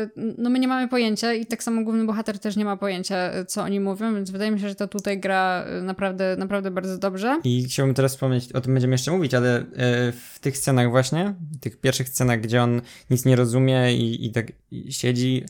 y, 0.06 0.10
no 0.38 0.50
my 0.50 0.58
nie 0.58 0.68
mamy 0.68 0.88
pojęcia 0.88 1.32
i 1.32 1.46
tak 1.46 1.62
samo 1.62 1.84
główny 1.84 2.04
bohater 2.04 2.38
też 2.38 2.56
nie 2.56 2.64
ma 2.64 2.76
pojęcia, 2.76 3.30
co 3.48 3.62
oni 3.62 3.80
mówią, 3.80 4.14
więc 4.14 4.30
wydaje 4.30 4.50
mi 4.50 4.60
się, 4.60 4.68
że 4.68 4.74
to 4.74 4.88
tutaj 4.88 5.20
gra 5.20 5.64
y, 5.78 5.82
naprawdę, 5.82 6.36
naprawdę 6.38 6.70
bardzo 6.70 6.98
dobrze. 6.98 7.40
I 7.44 7.64
chciałbym 7.64 7.94
teraz 7.94 8.12
wspomnieć, 8.12 8.52
o 8.52 8.60
tym 8.60 8.74
będziemy 8.74 8.94
jeszcze 8.94 9.10
mówić, 9.10 9.34
ale 9.34 9.60
y, 9.60 9.64
w 10.12 10.38
tych 10.40 10.58
scenach 10.58 10.90
właśnie, 10.90 11.34
tych 11.60 11.80
pierwszych 11.80 12.08
scenach, 12.08 12.40
gdzie 12.40 12.62
on 12.62 12.82
nic 13.10 13.24
nie 13.24 13.36
rozumie 13.36 13.96
i, 13.96 14.26
i 14.26 14.32
tak 14.32 14.52
siedzi 14.90 15.44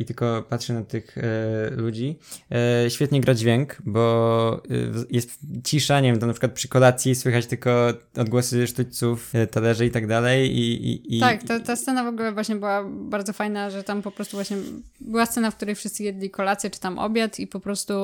i 0.00 0.04
tylko 0.04 0.44
patrzy 0.48 0.72
na 0.72 0.84
tych 0.84 1.18
e, 1.18 1.22
ludzi. 1.70 2.18
E, 2.50 2.90
świetnie 2.90 3.20
gra 3.20 3.34
dźwięk, 3.34 3.76
bo 3.84 4.62
jest 5.10 5.38
cisza, 5.64 6.00
nie 6.00 6.10
wiem, 6.10 6.20
to 6.20 6.26
na 6.26 6.32
przykład 6.32 6.52
przy 6.52 6.68
kolacji 6.68 7.14
słychać 7.14 7.46
tylko 7.46 7.70
odgłosy 8.16 8.66
sztućców, 8.66 9.32
talerzy 9.50 9.86
i 9.86 9.90
tak 9.90 10.06
dalej. 10.06 10.56
I, 10.56 10.90
i, 10.90 11.16
i 11.16 11.20
tak, 11.20 11.42
ta, 11.42 11.60
ta 11.60 11.76
scena 11.76 12.04
w 12.04 12.06
ogóle 12.06 12.32
właśnie 12.32 12.56
była 12.56 12.84
bardzo 12.88 13.32
fajna, 13.32 13.70
że 13.70 13.84
tam 13.84 14.02
po 14.02 14.10
prostu 14.10 14.36
właśnie 14.36 14.56
była 15.00 15.26
scena, 15.26 15.50
w 15.50 15.56
której 15.56 15.74
wszyscy 15.74 16.02
jedli 16.02 16.30
kolację 16.30 16.70
czy 16.70 16.80
tam 16.80 16.98
obiad 16.98 17.38
i 17.38 17.46
po 17.46 17.60
prostu 17.60 17.94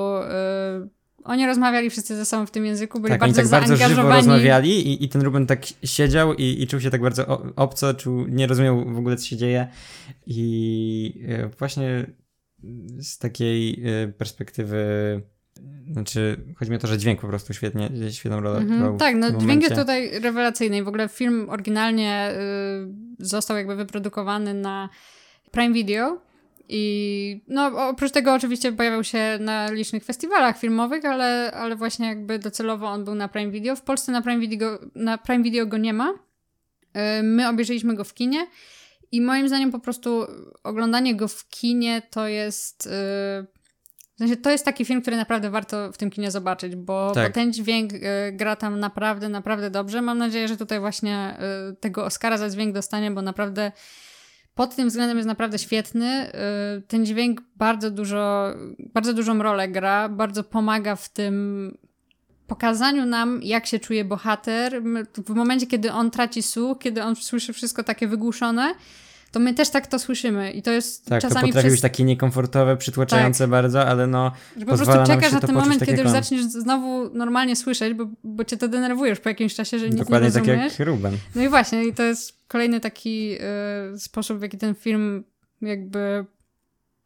oni 1.24 1.46
rozmawiali 1.46 1.90
wszyscy 1.90 2.16
ze 2.16 2.24
sobą 2.24 2.46
w 2.46 2.50
tym 2.50 2.66
języku, 2.66 3.00
byli 3.00 3.10
tak, 3.10 3.20
bardzo 3.20 3.40
oni 3.40 3.50
tak 3.50 3.60
bardzo 3.60 3.88
żywo 3.88 4.08
rozmawiali 4.08 4.88
i, 4.88 5.04
i 5.04 5.08
ten 5.08 5.22
Ruben 5.22 5.46
tak 5.46 5.66
siedział 5.84 6.34
i, 6.34 6.62
i 6.62 6.66
czuł 6.66 6.80
się 6.80 6.90
tak 6.90 7.00
bardzo 7.00 7.42
obco, 7.56 7.94
czuł, 7.94 8.26
nie 8.28 8.46
rozumiał 8.46 8.94
w 8.94 8.98
ogóle, 8.98 9.16
co 9.16 9.26
się 9.26 9.36
dzieje. 9.36 9.68
I 10.26 11.24
e, 11.28 11.48
właśnie 11.48 12.06
z 13.00 13.18
takiej 13.18 13.82
e, 13.84 14.08
perspektywy 14.08 14.82
znaczy, 15.92 16.36
chodzi 16.56 16.70
mi 16.70 16.76
o 16.76 16.80
to, 16.80 16.86
że 16.86 16.98
dźwięk 16.98 17.20
po 17.20 17.26
prostu 17.26 17.54
świetnie, 17.54 17.90
świetną 18.10 18.40
rolę 18.40 18.60
mm-hmm, 18.60 18.96
Tak, 18.96 19.16
no 19.16 19.30
dźwięk 19.30 19.62
jest 19.62 19.76
tutaj 19.76 20.20
rewelacyjny. 20.20 20.76
I 20.76 20.82
w 20.82 20.88
ogóle 20.88 21.08
film 21.08 21.50
oryginalnie 21.50 22.32
y, 23.20 23.24
został 23.24 23.56
jakby 23.56 23.76
wyprodukowany 23.76 24.54
na 24.54 24.88
Prime 25.50 25.74
Video 25.74 26.20
i 26.74 27.44
no, 27.48 27.88
oprócz 27.88 28.10
tego 28.10 28.34
oczywiście 28.34 28.72
pojawiał 28.72 29.04
się 29.04 29.38
na 29.40 29.70
licznych 29.70 30.04
festiwalach 30.04 30.58
filmowych, 30.58 31.04
ale, 31.04 31.52
ale 31.54 31.76
właśnie 31.76 32.06
jakby 32.06 32.38
docelowo 32.38 32.86
on 32.86 33.04
był 33.04 33.14
na 33.14 33.28
Prime 33.28 33.50
Video. 33.50 33.76
W 33.76 33.82
Polsce 33.82 34.12
na 34.12 34.22
Prime 34.22 34.40
Video, 34.40 34.78
na 34.94 35.18
Prime 35.18 35.42
Video 35.42 35.66
go 35.66 35.78
nie 35.78 35.92
ma. 35.92 36.10
Y, 36.10 37.22
my 37.22 37.48
obejrzeliśmy 37.48 37.94
go 37.94 38.04
w 38.04 38.14
kinie 38.14 38.46
i 39.12 39.20
moim 39.20 39.48
zdaniem 39.48 39.72
po 39.72 39.78
prostu 39.78 40.26
oglądanie 40.64 41.16
go 41.16 41.28
w 41.28 41.48
kinie 41.48 42.02
to 42.10 42.28
jest... 42.28 42.86
Y, 42.86 42.90
w 44.14 44.18
sensie 44.18 44.36
to 44.36 44.50
jest 44.50 44.64
taki 44.64 44.84
film, 44.84 45.02
który 45.02 45.16
naprawdę 45.16 45.50
warto 45.50 45.92
w 45.92 45.98
tym 45.98 46.10
kinie 46.10 46.30
zobaczyć, 46.30 46.76
bo, 46.76 47.12
tak. 47.14 47.28
bo 47.28 47.34
ten 47.34 47.52
dźwięk 47.52 47.92
y, 47.92 47.98
gra 48.32 48.56
tam 48.56 48.80
naprawdę, 48.80 49.28
naprawdę 49.28 49.70
dobrze. 49.70 50.02
Mam 50.02 50.18
nadzieję, 50.18 50.48
że 50.48 50.56
tutaj 50.56 50.80
właśnie 50.80 51.36
tego 51.80 52.04
Oscara 52.04 52.38
za 52.38 52.50
dźwięk 52.50 52.74
dostanie, 52.74 53.10
bo 53.10 53.22
naprawdę 53.22 53.72
pod 54.54 54.76
tym 54.76 54.88
względem 54.88 55.16
jest 55.16 55.26
naprawdę 55.26 55.58
świetny. 55.58 56.32
Y, 56.78 56.82
ten 56.82 57.06
dźwięk 57.06 57.42
bardzo 57.56 57.90
dużo, 57.90 58.54
bardzo 58.78 59.14
dużą 59.14 59.42
rolę 59.42 59.68
gra, 59.68 60.08
bardzo 60.08 60.44
pomaga 60.44 60.96
w 60.96 61.08
tym 61.08 61.78
pokazaniu 62.46 63.06
nam, 63.06 63.40
jak 63.42 63.66
się 63.66 63.78
czuje 63.78 64.04
bohater. 64.04 64.82
W 65.26 65.34
momencie, 65.34 65.66
kiedy 65.66 65.92
on 65.92 66.10
traci 66.10 66.42
słuch, 66.42 66.78
kiedy 66.78 67.02
on 67.02 67.16
słyszy 67.16 67.52
wszystko 67.52 67.84
takie 67.84 68.08
wygłuszone, 68.08 68.74
to 69.32 69.40
my 69.40 69.54
też 69.54 69.70
tak 69.70 69.86
to 69.86 69.98
słyszymy 69.98 70.52
i 70.52 70.62
to 70.62 70.70
jest 70.70 71.06
tak, 71.06 71.22
czasami 71.22 71.40
to 71.40 71.46
potrafi 71.46 71.66
przez... 71.66 71.72
być 71.72 71.80
takie 71.80 72.04
niekomfortowe, 72.04 72.76
przytłaczające 72.76 73.44
tak. 73.44 73.50
bardzo, 73.50 73.86
ale 73.86 74.06
no 74.06 74.32
Że 74.56 74.66
po 74.66 74.76
prostu 74.76 74.94
czekasz 75.06 75.32
na 75.32 75.40
ten 75.40 75.54
moment, 75.54 75.78
tak 75.78 75.88
kiedy 75.88 76.02
już 76.02 76.10
zaczniesz 76.10 76.42
znowu 76.42 77.10
normalnie 77.14 77.56
słyszeć, 77.56 77.94
bo, 77.94 78.06
bo 78.24 78.44
cię 78.44 78.56
to 78.56 78.68
denerwujesz 78.68 79.20
po 79.20 79.28
jakimś 79.28 79.54
czasie, 79.54 79.78
że 79.78 79.90
nic 79.90 79.98
Dokładnie 79.98 80.28
nie 80.28 80.34
rozumiesz. 80.34 80.72
tak 80.72 80.78
jak 80.78 80.88
Ruben. 80.88 81.16
No 81.34 81.42
i 81.42 81.48
właśnie, 81.48 81.84
i 81.84 81.94
to 81.94 82.02
jest 82.02 82.48
kolejny 82.48 82.80
taki 82.80 83.36
y, 83.94 83.98
sposób, 83.98 84.38
w 84.38 84.42
jaki 84.42 84.58
ten 84.58 84.74
film 84.74 85.24
jakby 85.62 86.26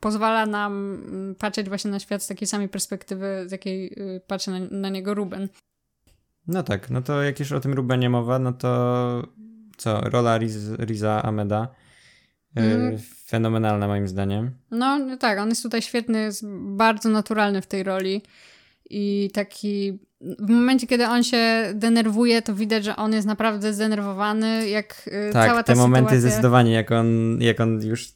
pozwala 0.01 0.47
nam 0.47 1.03
mm, 1.09 1.35
patrzeć 1.35 1.69
właśnie 1.69 1.91
na 1.91 1.99
świat 1.99 2.23
z 2.23 2.27
takiej 2.27 2.49
samej 2.49 2.69
perspektywy, 2.69 3.45
z 3.47 3.53
jakiej 3.53 3.87
y, 4.17 4.21
patrzy 4.27 4.51
na, 4.51 4.59
na 4.71 4.89
niego 4.89 5.15
Ruben. 5.15 5.49
No 6.47 6.63
tak, 6.63 6.91
no 6.91 7.03
to 7.03 7.23
jak 7.23 7.41
już 7.41 7.53
o 7.53 7.61
tym 7.61 7.73
Rubenie 7.73 8.11
mowa, 8.11 8.39
no 8.39 8.53
to 8.53 9.23
co, 9.77 10.01
rola 10.01 10.39
Riz, 10.39 10.57
Riza 10.79 11.23
Ameda 11.23 11.69
Mm. 12.57 12.99
Fenomenalna 13.27 13.89
moim 13.89 14.09
zdaniem. 14.09 14.51
No, 14.71 15.17
tak, 15.21 15.39
on 15.39 15.49
jest 15.49 15.63
tutaj 15.63 15.83
świetny, 15.83 16.21
jest 16.21 16.47
bardzo 16.61 17.09
naturalny 17.09 17.63
w 17.63 17.67
tej 17.67 17.83
roli 17.83 18.23
i 18.91 19.31
taki 19.33 19.99
w 20.21 20.51
momencie, 20.51 20.87
kiedy 20.87 21.07
on 21.07 21.25
się 21.25 21.73
denerwuje, 21.75 22.43
to 22.43 22.55
widać, 22.55 22.85
że 22.85 22.97
on 22.97 23.13
jest 23.13 23.27
naprawdę 23.27 23.73
zdenerwowany, 23.73 24.69
jak 24.69 25.11
y, 25.29 25.33
tak, 25.33 25.49
cała 25.49 25.63
ta 25.63 25.73
te 25.73 25.79
momenty 25.79 26.09
sytuacja... 26.09 26.29
zdecydowanie, 26.29 26.73
jak 26.73 26.93
on, 26.93 27.39
jak 27.41 27.61
on 27.61 27.83
już 27.83 28.13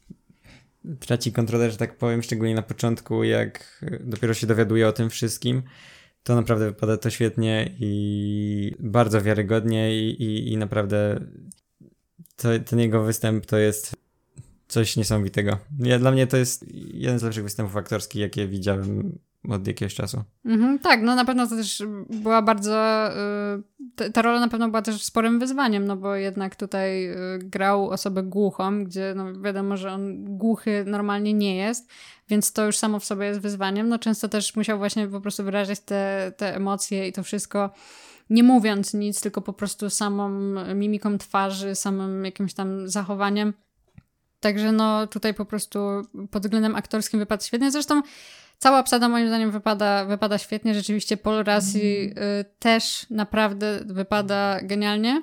traci 1.01 1.33
kontrolę, 1.33 1.71
że 1.71 1.77
tak 1.77 1.97
powiem, 1.97 2.23
szczególnie 2.23 2.55
na 2.55 2.63
początku, 2.63 3.25
jak 3.25 3.85
dopiero 4.01 4.35
się 4.35 4.47
dowiaduje 4.47 4.89
o 4.89 4.93
tym 4.93 5.11
wszystkim, 5.11 5.63
to 6.23 6.35
naprawdę 6.35 6.67
wypada 6.67 6.97
to 6.97 7.11
świetnie 7.11 7.71
i 7.81 8.77
bardzo 8.79 9.23
wiarygodnie 9.23 9.97
i, 9.97 10.23
i, 10.23 10.53
i 10.53 10.57
naprawdę 10.57 11.21
to, 12.37 12.49
ten 12.67 12.79
jego 12.79 13.03
występ 13.03 13.47
to 13.47 13.59
jest 13.59 13.97
coś 14.71 14.97
niesamowitego. 14.97 15.59
Ja, 15.79 15.99
dla 15.99 16.11
mnie 16.11 16.27
to 16.27 16.37
jest 16.37 16.65
jeden 16.75 17.19
z 17.19 17.23
lepszych 17.23 17.43
występów 17.43 17.77
aktorskich, 17.77 18.23
jakie 18.23 18.49
widziałem 18.49 19.19
od 19.49 19.67
jakiegoś 19.67 19.95
czasu. 19.95 20.23
Mhm, 20.45 20.79
tak, 20.79 21.03
no 21.03 21.15
na 21.15 21.25
pewno 21.25 21.47
to 21.47 21.57
też 21.57 21.83
była 22.11 22.43
bardzo. 22.43 23.09
Y, 24.01 24.11
ta 24.11 24.23
rola 24.23 24.41
na 24.41 24.49
pewno 24.49 24.69
była 24.69 24.83
też 24.83 25.03
sporym 25.03 25.39
wyzwaniem, 25.39 25.85
no 25.85 25.97
bo 25.97 26.15
jednak 26.15 26.57
tutaj 26.57 27.11
y, 27.11 27.17
grał 27.39 27.91
osobę 27.91 28.23
głuchą, 28.23 28.85
gdzie 28.85 29.13
no 29.17 29.41
wiadomo, 29.43 29.77
że 29.77 29.93
on 29.93 30.25
głuchy 30.25 30.85
normalnie 30.87 31.35
nie 31.35 31.57
jest, 31.57 31.91
więc 32.29 32.53
to 32.53 32.67
już 32.67 32.77
samo 32.77 33.01
w 33.01 33.05
sobie 33.05 33.27
jest 33.27 33.41
wyzwaniem. 33.41 33.89
No 33.89 33.99
często 33.99 34.29
też 34.29 34.57
musiał 34.57 34.79
właśnie 34.79 35.09
po 35.09 35.21
prostu 35.21 35.45
wyrażać 35.45 35.81
te, 35.81 36.33
te 36.37 36.57
emocje 36.57 37.09
i 37.09 37.13
to 37.13 37.23
wszystko 37.23 37.71
nie 38.31 38.43
mówiąc 38.43 38.95
nic, 38.95 39.21
tylko 39.21 39.41
po 39.41 39.53
prostu 39.53 39.91
samą 39.91 40.29
mimiką 40.75 41.19
twarzy, 41.19 41.75
samym 41.75 42.25
jakimś 42.25 42.55
tam 42.55 42.89
zachowaniem. 42.89 43.53
Także 44.41 44.73
no 44.73 45.07
tutaj 45.07 45.35
po 45.35 45.45
prostu 45.45 45.79
pod 46.31 46.43
względem 46.43 46.77
aktorskim 46.77 47.21
wypadł 47.21 47.45
świetnie. 47.45 47.71
Zresztą 47.71 48.03
cała 48.59 48.81
obsada 48.81 49.09
moim 49.09 49.29
zdaniem 49.29 49.51
wypada, 49.51 50.05
wypada 50.05 50.39
świetnie. 50.39 50.75
Rzeczywiście 50.75 51.17
Paul 51.17 51.45
Rassi 51.45 52.11
y, 52.11 52.13
też 52.59 53.07
naprawdę 53.11 53.81
wypada 53.87 54.61
genialnie. 54.63 55.23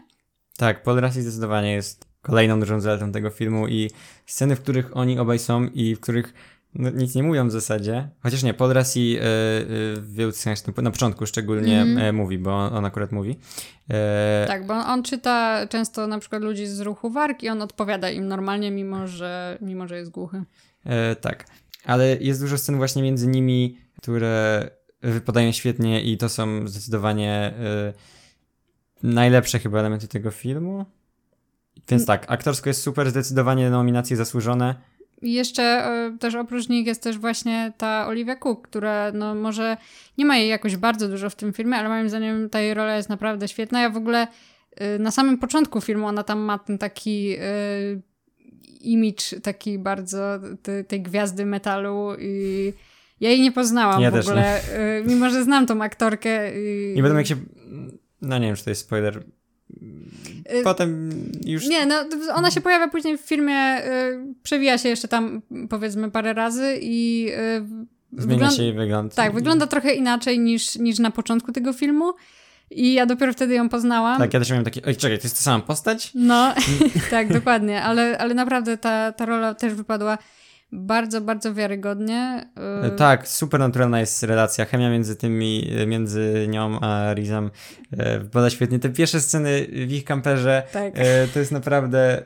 Tak, 0.58 0.84
Paul 0.84 1.00
Rassi 1.00 1.22
zdecydowanie 1.22 1.74
jest 1.74 2.06
kolejną 2.22 2.60
dużą 2.60 2.80
zaletą 2.80 3.12
tego 3.12 3.30
filmu 3.30 3.68
i 3.68 3.92
sceny, 4.26 4.56
w 4.56 4.62
których 4.62 4.98
oni 4.98 5.20
obaj 5.20 5.40
są 5.40 5.64
i 5.64 5.96
w 5.96 6.00
których 6.00 6.34
no, 6.78 6.90
nic 6.90 7.16
nie 7.16 7.24
mówią 7.24 7.48
w 7.48 7.52
zasadzie. 7.52 8.10
Chociaż 8.24 8.44
nie, 8.44 8.54
Paul 8.54 8.74
Rassi 8.74 9.10
yy, 9.10 9.20
yy, 9.70 10.02
wielu 10.02 10.32
na 10.82 10.92
początku 10.92 11.26
szczególnie 11.26 11.82
mm. 11.82 12.16
mówi, 12.16 12.38
bo 12.38 12.56
on, 12.56 12.74
on, 12.74 12.86
akurat 12.86 13.12
mówi. 13.12 13.40
E, 13.90 14.46
tak, 14.48 14.68
bo 14.68 14.74
on 14.74 15.04
czyta 15.04 15.68
często 15.68 16.08
na 16.08 16.20
przykład 16.20 16.42
ludzi 16.42 16.68
z 16.68 16.82
ruchu 16.82 17.10
warg 17.10 17.44
i 17.44 17.50
on 17.50 17.62
odpowiada 17.62 18.10
im 18.10 18.28
normalnie, 18.28 18.72
mimo 18.72 19.08
że, 19.08 19.58
mimo 19.62 19.88
że 19.88 19.98
jest 19.98 20.12
głuchy. 20.12 20.44
tak, 21.22 21.46
ale 21.86 22.18
jest 22.18 22.42
dużo 22.42 22.58
scen 22.58 22.78
właśnie 22.78 23.04
między 23.04 23.28
nimi, 23.28 23.78
które 23.98 24.70
wypadają 25.02 25.52
świetnie 25.52 26.02
i 26.02 26.18
to 26.18 26.30
są 26.30 26.68
zdecydowanie 26.68 27.54
najlepsze 29.04 29.60
chyba 29.60 29.80
elementy 29.80 30.08
tego 30.08 30.32
filmu. 30.32 30.86
Więc 31.90 32.06
tak, 32.06 32.26
aktorsko 32.28 32.70
jest 32.70 32.82
super, 32.82 33.10
zdecydowanie 33.10 33.70
nominacje 33.70 34.18
zasłużone. 34.18 34.76
I 35.22 35.34
jeszcze 35.34 35.64
e, 35.64 36.18
też 36.20 36.36
oprócz 36.36 36.70
nich 36.70 36.88
jest 36.88 37.04
też 37.04 37.18
właśnie 37.18 37.74
ta 37.78 38.08
Olivia 38.08 38.36
Cook, 38.36 38.68
która 38.68 39.12
no 39.12 39.36
może 39.36 39.78
nie 40.18 40.26
ma 40.26 40.38
jej 40.38 40.50
jakoś 40.50 40.78
bardzo 40.78 41.08
dużo 41.08 41.30
w 41.30 41.36
tym 41.36 41.54
filmie, 41.54 41.78
ale 41.78 41.90
moim 41.90 42.10
zdaniem 42.10 42.50
ta 42.50 42.60
jej 42.60 42.74
rola 42.74 42.98
jest 42.98 43.10
naprawdę 43.10 43.48
świetna. 43.48 43.82
Ja 43.82 43.90
w 43.90 43.98
ogóle 43.98 44.28
e, 44.76 45.00
na 45.00 45.12
samym 45.12 45.38
początku 45.38 45.82
filmu 45.82 46.08
ona 46.08 46.24
tam 46.24 46.40
ma 46.40 46.58
ten 46.58 46.78
taki 46.78 47.36
e, 47.40 47.44
image 48.82 49.42
taki 49.44 49.80
bardzo 49.80 50.40
te, 50.62 50.84
tej 50.84 51.02
gwiazdy 51.02 51.46
metalu 51.46 52.16
i 52.20 52.74
ja 53.20 53.30
jej 53.30 53.42
nie 53.42 53.52
poznałam 53.52 54.02
ja 54.02 54.12
w 54.12 54.16
ogóle, 54.16 54.62
nie. 55.04 55.14
mimo 55.14 55.30
że 55.30 55.44
znam 55.44 55.66
tą 55.66 55.82
aktorkę. 55.82 56.62
I... 56.62 56.94
Nie 56.96 57.04
będę 57.04 57.18
jak 57.18 57.28
się... 57.28 57.36
No 58.22 58.38
nie 58.38 58.48
wiem, 58.48 58.56
czy 58.56 58.64
to 58.64 58.70
jest 58.70 58.82
spoiler 58.82 59.18
Y, 59.18 59.37
Potem 60.64 61.12
już. 61.46 61.68
Nie, 61.68 61.86
no 61.86 61.96
ona 62.34 62.52
się 62.52 62.62
pojawia 62.62 62.88
później 62.88 63.18
w 63.18 63.22
filmie, 63.22 63.86
y, 63.86 64.34
przewija 64.44 64.78
się 64.78 64.90
jeszcze 64.90 65.08
tam 65.08 65.42
powiedzmy 65.70 66.12
parę 66.12 66.34
razy 66.34 66.80
i. 66.82 67.28
Y, 67.32 67.88
Zmienia 68.12 68.34
wygląda, 68.34 68.56
się 68.56 68.64
jej 68.64 68.74
wygląd. 68.74 69.16
Tak, 69.16 69.34
wygląda 69.34 69.68
trochę 69.68 69.94
inaczej 69.94 70.40
niż, 70.40 70.76
niż 70.76 71.00
na 71.00 71.12
początku 71.12 71.52
tego 71.52 71.74
filmu. 71.74 72.14
I 72.72 72.94
ja 72.94 73.06
dopiero 73.06 73.34
wtedy 73.34 73.54
ją 73.54 73.70
poznałam. 73.70 74.18
Tak, 74.18 74.34
ja 74.34 74.40
też 74.40 74.50
miałem 74.50 74.66
takie, 74.66 74.82
oj 74.86 74.96
czekaj, 74.96 75.18
to 75.18 75.24
jest 75.24 75.36
ta 75.36 75.42
sama 75.42 75.64
postać? 75.64 76.12
No, 76.16 76.54
tak, 77.12 77.34
dokładnie, 77.34 77.84
ale, 77.84 78.18
ale 78.18 78.34
naprawdę 78.34 78.78
ta, 78.78 79.12
ta 79.12 79.26
rola 79.26 79.54
też 79.54 79.74
wypadła 79.74 80.18
bardzo, 80.72 81.22
bardzo 81.22 81.54
wiarygodnie. 81.54 82.50
E, 82.84 82.90
tak, 82.90 83.28
super 83.28 83.60
naturalna 83.60 84.00
jest 84.00 84.24
relacja, 84.24 84.66
chemia 84.66 84.90
między 84.90 85.16
tymi, 85.16 85.72
między 85.88 86.46
nią 86.50 86.80
a 86.80 87.14
Rizem 87.14 87.52
e, 87.92 88.20
wypada 88.20 88.50
świetnie. 88.50 88.80
Te 88.80 88.90
pierwsze 88.90 89.22
sceny 89.22 89.68
w 89.72 89.92
ich 89.92 90.04
kamperze 90.04 90.64
tak. 90.72 90.94
E, 90.96 91.28
to 91.28 91.40
jest 91.40 91.52
naprawdę 91.52 92.26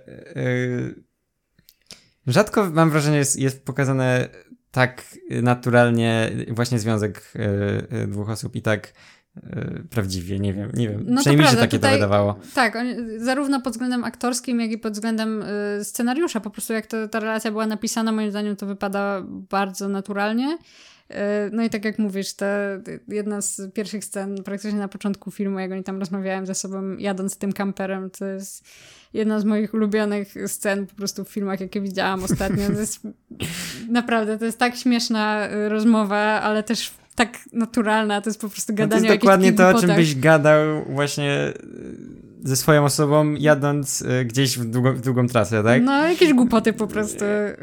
Rzadko 2.28 2.70
mam 2.70 2.90
wrażenie, 2.90 3.18
jest, 3.18 3.40
jest 3.40 3.66
pokazane 3.66 4.30
tak 4.72 5.04
naturalnie 5.30 6.32
właśnie 6.52 6.80
związek 6.80 7.34
y, 7.36 7.98
y, 7.98 8.08
dwóch 8.08 8.30
osób 8.30 8.56
i 8.56 8.62
tak 8.62 8.88
y, 8.88 8.92
prawdziwie, 9.90 10.40
nie 10.40 10.54
wiem, 10.54 10.72
nie 10.74 10.90
wiem. 10.90 11.04
No 11.08 11.22
Przynajmniej 11.22 11.48
mi 11.48 11.54
się 11.54 11.60
takie 11.60 11.78
tutaj- 11.78 11.92
to 11.92 11.96
wydawało. 11.96 12.40
Tak, 12.56 12.76
on, 12.76 12.86
zarówno 13.18 13.62
pod 13.62 13.74
względem 13.74 14.04
aktorskim, 14.04 14.60
jak 14.60 14.72
i 14.72 14.78
pod 14.78 14.94
względem 14.94 15.44
y, 15.80 15.84
scenariusza. 15.84 16.40
Po 16.40 16.50
prostu 16.50 16.74
jak 16.74 16.88
to, 16.88 17.08
ta 17.08 17.20
relacja 17.20 17.52
była 17.52 17.68
napisana, 17.68 18.12
moim 18.12 18.32
zdaniem 18.32 18.56
to 18.56 18.66
wypada 18.66 19.22
bardzo 19.28 19.90
naturalnie. 19.90 20.58
Y, 21.12 21.16
no 21.52 21.64
i 21.64 21.70
tak 21.70 21.86
jak 21.86 22.00
mówisz, 22.00 22.34
to 22.34 22.46
jedna 23.08 23.42
z 23.42 23.74
pierwszych 23.74 24.06
scen 24.06 24.44
praktycznie 24.44 24.80
na 24.80 24.88
początku 24.88 25.32
filmu, 25.32 25.60
jak 25.60 25.72
oni 25.72 25.84
tam 25.84 26.00
rozmawiają 26.00 26.46
ze 26.46 26.56
sobą 26.56 26.98
jadąc 26.98 27.38
tym 27.38 27.54
kamperem, 27.54 28.10
to 28.10 28.26
jest 28.26 28.66
jedna 29.14 29.40
z 29.40 29.46
moich 29.46 29.74
ulubionych 29.74 30.34
scen 30.48 30.88
po 30.88 30.96
prostu 30.96 31.24
w 31.24 31.30
filmach, 31.30 31.60
jakie 31.60 31.82
widziałam 31.82 32.24
ostatnio. 32.24 32.68
To 32.68 32.80
jest 32.80 33.00
naprawdę, 33.90 34.38
to 34.38 34.46
jest 34.46 34.60
tak 34.60 34.76
śmieszna 34.76 35.50
y, 35.50 35.70
rozmowa, 35.70 36.18
ale 36.18 36.64
też 36.64 37.01
tak 37.26 37.40
naturalna, 37.54 38.22
to 38.22 38.30
jest 38.30 38.42
po 38.42 38.50
prostu 38.50 38.74
No 38.74 38.78
to 38.78 38.84
gadanie 38.84 39.08
jest 39.08 39.16
o 39.16 39.20
dokładnie 39.20 39.54
to, 39.54 39.70
o 39.70 39.82
czym 39.82 39.96
byś 39.96 40.20
gadał 40.20 40.86
właśnie 40.90 41.54
y, 42.44 42.48
ze 42.48 42.56
swoją 42.56 42.86
osobą, 42.86 43.34
jadąc 43.34 44.02
y, 44.02 44.26
gdzieś 44.26 44.60
w 44.60 44.66
długą, 44.66 44.94
w 44.94 45.02
długą 45.02 45.28
trasę, 45.28 45.64
tak? 45.64 45.84
No, 45.84 46.08
jakieś 46.08 46.34
głupoty 46.34 46.74
po 46.74 46.88
prostu. 46.88 47.26
y, 47.26 47.58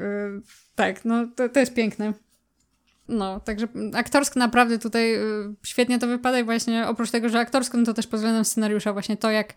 tak, 0.74 1.04
no 1.04 1.26
to, 1.36 1.48
to 1.48 1.60
jest 1.60 1.74
piękne. 1.74 2.12
No, 3.08 3.40
także 3.40 3.68
aktorsko 3.94 4.38
naprawdę 4.38 4.78
tutaj 4.78 5.14
świetnie 5.62 5.98
to 5.98 6.06
wypada 6.06 6.38
i 6.38 6.44
właśnie 6.44 6.86
oprócz 6.86 7.10
tego, 7.10 7.28
że 7.28 7.38
aktorsko, 7.38 7.78
no 7.78 7.84
to 7.84 7.94
też 7.94 8.06
pod 8.06 8.20
względem 8.20 8.44
scenariusza 8.44 8.92
właśnie 8.92 9.16
to, 9.16 9.30
jak 9.30 9.54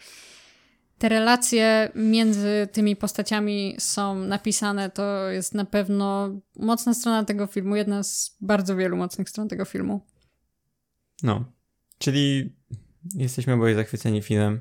te 1.02 1.10
relacje 1.10 1.92
między 1.96 2.68
tymi 2.72 2.96
postaciami 2.96 3.76
są 3.80 4.16
napisane, 4.16 4.90
to 4.90 5.30
jest 5.30 5.54
na 5.54 5.66
pewno 5.66 6.30
mocna 6.56 6.94
strona 6.94 7.26
tego 7.26 7.48
filmu, 7.48 7.76
jedna 7.76 8.04
z 8.04 8.38
bardzo 8.42 8.76
wielu 8.76 8.98
mocnych 8.98 9.30
stron 9.30 9.48
tego 9.48 9.66
filmu. 9.66 10.02
No. 11.24 11.46
Czyli 11.98 12.56
jesteśmy 13.16 13.54
oboje 13.54 13.76
zachwyceni 13.76 14.22
filmem. 14.22 14.60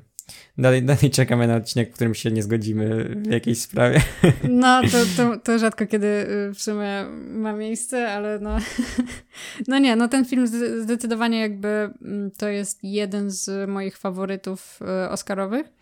Dalej, 0.57 0.83
dalej 0.83 1.11
czekamy 1.11 1.47
na 1.47 1.55
odcinek, 1.55 1.89
w 1.91 1.93
którym 1.93 2.15
się 2.15 2.31
nie 2.31 2.43
zgodzimy 2.43 3.15
w 3.15 3.31
jakiejś 3.31 3.61
sprawie. 3.61 4.01
No, 4.49 4.81
to, 4.81 4.97
to, 5.17 5.37
to 5.37 5.59
rzadko 5.59 5.87
kiedy 5.87 6.07
y, 6.07 6.53
w 6.53 6.61
sumie 6.61 7.05
ma 7.29 7.53
miejsce, 7.53 8.11
ale 8.11 8.39
no. 8.39 8.57
No 9.67 9.79
nie, 9.79 9.95
no 9.95 10.07
ten 10.07 10.25
film 10.25 10.47
zde- 10.47 10.81
zdecydowanie 10.81 11.39
jakby 11.39 11.67
mm, 11.67 12.31
to 12.37 12.47
jest 12.47 12.79
jeden 12.83 13.31
z 13.31 13.69
moich 13.69 13.97
faworytów 13.97 14.79
y, 15.05 15.09
Oscarowych. 15.09 15.80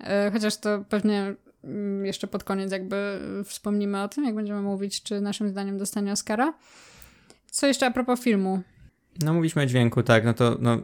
Y, 0.00 0.30
Chociaż 0.32 0.56
to 0.56 0.84
pewnie 0.88 1.34
mm, 1.64 2.06
jeszcze 2.06 2.26
pod 2.26 2.44
koniec 2.44 2.72
jakby 2.72 3.20
wspomnimy 3.44 4.02
o 4.02 4.08
tym, 4.08 4.24
jak 4.24 4.34
będziemy 4.34 4.62
mówić, 4.62 5.02
czy 5.02 5.20
naszym 5.20 5.48
zdaniem 5.48 5.78
dostanie 5.78 6.12
Oscara. 6.12 6.54
Co 7.50 7.66
jeszcze 7.66 7.86
a 7.86 7.90
propos 7.90 8.20
filmu? 8.20 8.60
No 9.22 9.34
mówiliśmy 9.34 9.62
o 9.62 9.66
dźwięku, 9.66 10.02
tak, 10.02 10.24
no 10.24 10.34
to 10.34 10.56
no, 10.60 10.78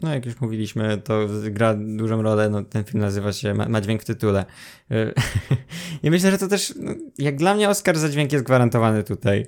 no 0.00 0.14
jak 0.14 0.26
już 0.26 0.40
mówiliśmy, 0.40 0.98
to 0.98 1.26
gra 1.50 1.74
dużą 1.74 2.22
rolę, 2.22 2.50
no 2.50 2.62
ten 2.62 2.84
film 2.84 3.00
nazywa 3.00 3.32
się, 3.32 3.54
ma, 3.54 3.68
ma 3.68 3.80
dźwięk 3.80 4.02
w 4.02 4.04
tytule. 4.04 4.44
Y, 4.92 5.14
I 6.02 6.10
myślę, 6.10 6.30
że 6.30 6.38
to 6.38 6.48
też, 6.48 6.74
no, 6.76 6.94
jak 7.18 7.36
dla 7.36 7.54
mnie 7.54 7.68
Oscar 7.68 7.98
za 7.98 8.08
dźwięk 8.08 8.32
jest 8.32 8.44
gwarantowany 8.44 9.04
tutaj. 9.04 9.46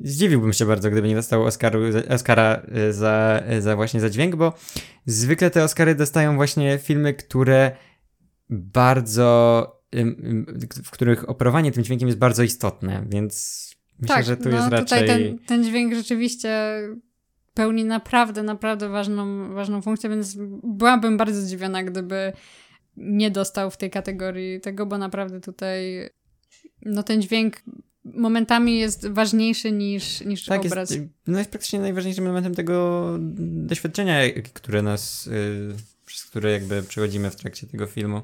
Zdziwiłbym 0.00 0.52
się 0.52 0.66
bardzo, 0.66 0.90
gdyby 0.90 1.08
nie 1.08 1.14
dostał 1.14 1.44
Oscaru, 1.44 1.80
Oscara 2.08 2.62
y, 2.88 2.92
za, 2.92 3.42
y, 3.52 3.62
za 3.62 3.76
właśnie 3.76 4.00
za 4.00 4.10
dźwięk, 4.10 4.36
bo 4.36 4.54
zwykle 5.06 5.50
te 5.50 5.64
Oscary 5.64 5.94
dostają 5.94 6.36
właśnie 6.36 6.78
filmy, 6.78 7.14
które 7.14 7.76
bardzo, 8.50 9.66
w 10.84 10.90
których 10.90 11.28
operowanie 11.28 11.72
tym 11.72 11.84
dźwiękiem 11.84 12.08
jest 12.08 12.18
bardzo 12.18 12.42
istotne, 12.42 13.04
więc 13.08 13.62
myślę, 13.98 14.16
tak, 14.16 14.24
że 14.24 14.36
tu 14.36 14.48
no 14.48 14.56
jest 14.56 14.68
raczej... 14.68 15.00
tutaj 15.00 15.06
ten, 15.06 15.38
ten 15.38 15.64
dźwięk 15.64 15.94
rzeczywiście 15.94 16.80
pełni 17.54 17.84
naprawdę, 17.84 18.42
naprawdę 18.42 18.88
ważną, 18.88 19.54
ważną 19.54 19.82
funkcję, 19.82 20.10
więc 20.10 20.36
byłabym 20.62 21.16
bardzo 21.16 21.40
zdziwiona, 21.40 21.84
gdyby 21.84 22.32
nie 22.96 23.30
dostał 23.30 23.70
w 23.70 23.76
tej 23.76 23.90
kategorii 23.90 24.60
tego, 24.60 24.86
bo 24.86 24.98
naprawdę 24.98 25.40
tutaj 25.40 26.10
no 26.82 27.02
ten 27.02 27.22
dźwięk 27.22 27.62
momentami 28.04 28.78
jest 28.78 29.08
ważniejszy 29.08 29.72
niż, 29.72 30.20
niż 30.20 30.44
Tak, 30.44 30.66
obraz. 30.66 30.90
jest, 30.90 31.02
no 31.26 31.38
jest 31.38 31.50
praktycznie 31.50 31.80
najważniejszym 31.80 32.24
elementem 32.24 32.54
tego 32.54 33.08
doświadczenia, 33.40 34.18
które 34.54 34.82
nas, 34.82 35.26
y, 35.26 35.74
przez 36.06 36.24
które 36.24 36.52
jakby 36.52 36.82
przechodzimy 36.82 37.30
w 37.30 37.36
trakcie 37.36 37.66
tego 37.66 37.86
filmu. 37.86 38.22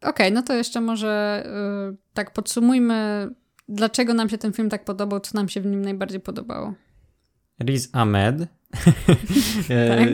Okej, 0.00 0.32
no 0.32 0.42
to 0.42 0.54
jeszcze 0.54 0.80
może 0.80 1.44
y, 1.92 1.96
tak 2.14 2.32
podsumujmy, 2.32 3.28
dlaczego 3.68 4.14
nam 4.14 4.28
się 4.28 4.38
ten 4.38 4.52
film 4.52 4.70
tak 4.70 4.84
podobał, 4.84 5.20
co 5.20 5.30
nam 5.34 5.48
się 5.48 5.60
w 5.60 5.66
nim 5.66 5.82
najbardziej 5.82 6.20
podobało. 6.20 6.74
Riz 7.62 7.88
Ahmed. 7.92 8.36
E, 9.70 9.88
Tak. 9.88 10.08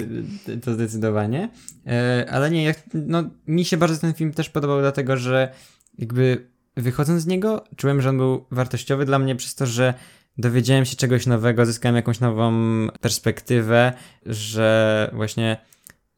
To 0.64 0.74
zdecydowanie. 0.74 1.48
E, 1.87 2.26
Ale 2.30 2.50
nie, 2.50 2.74
no, 2.94 3.22
mi 3.46 3.64
się 3.64 3.76
bardzo 3.76 4.00
ten 4.00 4.14
film 4.14 4.33
też 4.33 4.50
podobał, 4.50 4.80
dlatego 4.80 5.16
że 5.16 5.52
jakby 5.98 6.50
wychodząc 6.76 7.22
z 7.22 7.26
niego, 7.26 7.64
czułem, 7.76 8.02
że 8.02 8.09
on 8.09 8.16
był 8.16 8.46
wartościowy 8.50 9.04
dla 9.04 9.18
mnie 9.18 9.37
przez 9.37 9.54
to, 9.54 9.66
że 9.66 9.94
dowiedziałem 10.38 10.85
się 10.85 10.96
czegoś 10.96 11.26
nowego, 11.26 11.66
zyskałem 11.66 11.96
jakąś 11.96 12.20
nową 12.20 12.52
perspektywę, 13.00 13.92
że 14.26 15.11
właśnie 15.14 15.56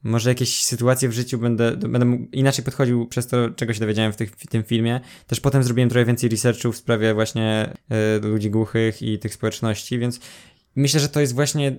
może 0.03 0.31
jakieś 0.31 0.65
sytuacje 0.65 1.09
w 1.09 1.12
życiu 1.12 1.38
będę, 1.38 1.77
będę 1.77 2.27
inaczej 2.33 2.65
podchodził 2.65 3.07
przez 3.07 3.27
to, 3.27 3.51
czego 3.51 3.75
się 3.75 3.81
dowiedziałem 3.81 4.12
w, 4.12 4.17
tych, 4.17 4.31
w 4.31 4.47
tym 4.47 4.62
filmie. 4.62 5.01
Też 5.27 5.41
potem 5.41 5.62
zrobiłem 5.62 5.91
trochę 5.91 6.05
więcej 6.05 6.31
researchu 6.31 6.73
w 6.73 6.77
sprawie 6.77 7.15
właśnie 7.15 7.77
e, 7.91 8.19
ludzi 8.19 8.51
głuchych 8.51 9.03
i 9.03 9.19
tych 9.19 9.35
społeczności, 9.35 9.99
więc 9.99 10.21
myślę, 10.77 11.01
że 11.01 11.09
to 11.09 11.21
jest 11.21 11.35
właśnie 11.35 11.77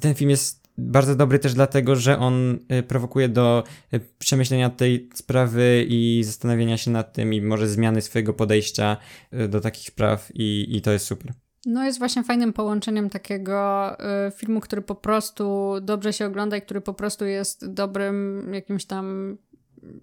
ten 0.00 0.14
film 0.14 0.30
jest 0.30 0.61
bardzo 0.78 1.16
dobry 1.16 1.38
też 1.38 1.54
dlatego, 1.54 1.96
że 1.96 2.18
on 2.18 2.58
y, 2.72 2.82
prowokuje 2.82 3.28
do 3.28 3.64
y, 3.94 4.00
przemyślenia 4.18 4.70
tej 4.70 5.08
sprawy 5.14 5.86
i 5.88 6.22
zastanowienia 6.24 6.76
się 6.76 6.90
nad 6.90 7.12
tym 7.12 7.34
i 7.34 7.40
może 7.40 7.68
zmiany 7.68 8.02
swojego 8.02 8.32
podejścia 8.32 8.96
y, 9.34 9.48
do 9.48 9.60
takich 9.60 9.86
spraw 9.86 10.30
i, 10.34 10.76
i 10.76 10.80
to 10.80 10.92
jest 10.92 11.06
super. 11.06 11.32
No 11.66 11.84
jest 11.84 11.98
właśnie 11.98 12.24
fajnym 12.24 12.52
połączeniem 12.52 13.10
takiego 13.10 13.90
y, 14.28 14.30
filmu, 14.30 14.60
który 14.60 14.82
po 14.82 14.94
prostu 14.94 15.74
dobrze 15.82 16.12
się 16.12 16.26
ogląda 16.26 16.56
i 16.56 16.62
który 16.62 16.80
po 16.80 16.94
prostu 16.94 17.24
jest 17.24 17.72
dobrym 17.72 18.50
jakimś 18.54 18.84
tam 18.84 19.36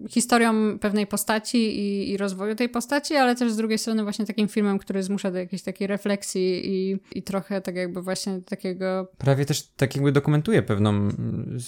historią 0.08 0.78
pewnej 0.78 1.06
postaci 1.06 1.78
i, 1.78 2.10
i 2.10 2.16
rozwoju 2.16 2.54
tej 2.54 2.68
postaci, 2.68 3.14
ale 3.14 3.36
też 3.36 3.52
z 3.52 3.56
drugiej 3.56 3.78
strony 3.78 4.02
właśnie 4.02 4.26
takim 4.26 4.48
filmem, 4.48 4.78
który 4.78 5.02
zmusza 5.02 5.30
do 5.30 5.38
jakiejś 5.38 5.62
takiej 5.62 5.86
refleksji 5.86 6.62
i, 6.64 6.96
i 7.14 7.22
trochę 7.22 7.60
tak 7.60 7.76
jakby 7.76 8.02
właśnie 8.02 8.40
takiego 8.40 9.08
Prawie 9.18 9.44
też 9.46 9.62
tak 9.62 9.94
jakby 9.94 10.12
dokumentuje 10.12 10.62
pewną 10.62 10.90
mm, 10.90 11.58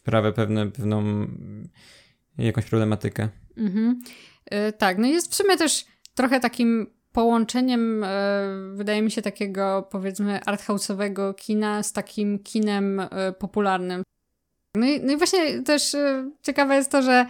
sprawę, 0.00 0.32
pewne, 0.32 0.70
pewną 0.70 0.98
mm, 0.98 1.68
jakąś 2.38 2.64
problematykę. 2.64 3.28
Mhm. 3.56 4.00
Y, 4.68 4.72
tak, 4.72 4.98
no 4.98 5.06
jest 5.06 5.32
w 5.32 5.34
sumie 5.34 5.56
też 5.56 5.84
trochę 6.14 6.40
takim 6.40 6.86
połączeniem, 7.12 8.04
y, 8.04 8.08
wydaje 8.74 9.02
mi 9.02 9.10
się, 9.10 9.22
takiego 9.22 9.88
powiedzmy 9.90 10.40
arthouse'owego 10.46 11.34
kina 11.34 11.82
z 11.82 11.92
takim 11.92 12.38
kinem 12.38 13.00
y, 13.00 13.08
popularnym. 13.38 14.02
No 14.74 14.86
i, 14.86 15.00
no 15.00 15.12
i 15.12 15.16
właśnie 15.16 15.62
też 15.62 15.96
ciekawe 16.42 16.74
jest 16.74 16.90
to, 16.90 17.02
że 17.02 17.26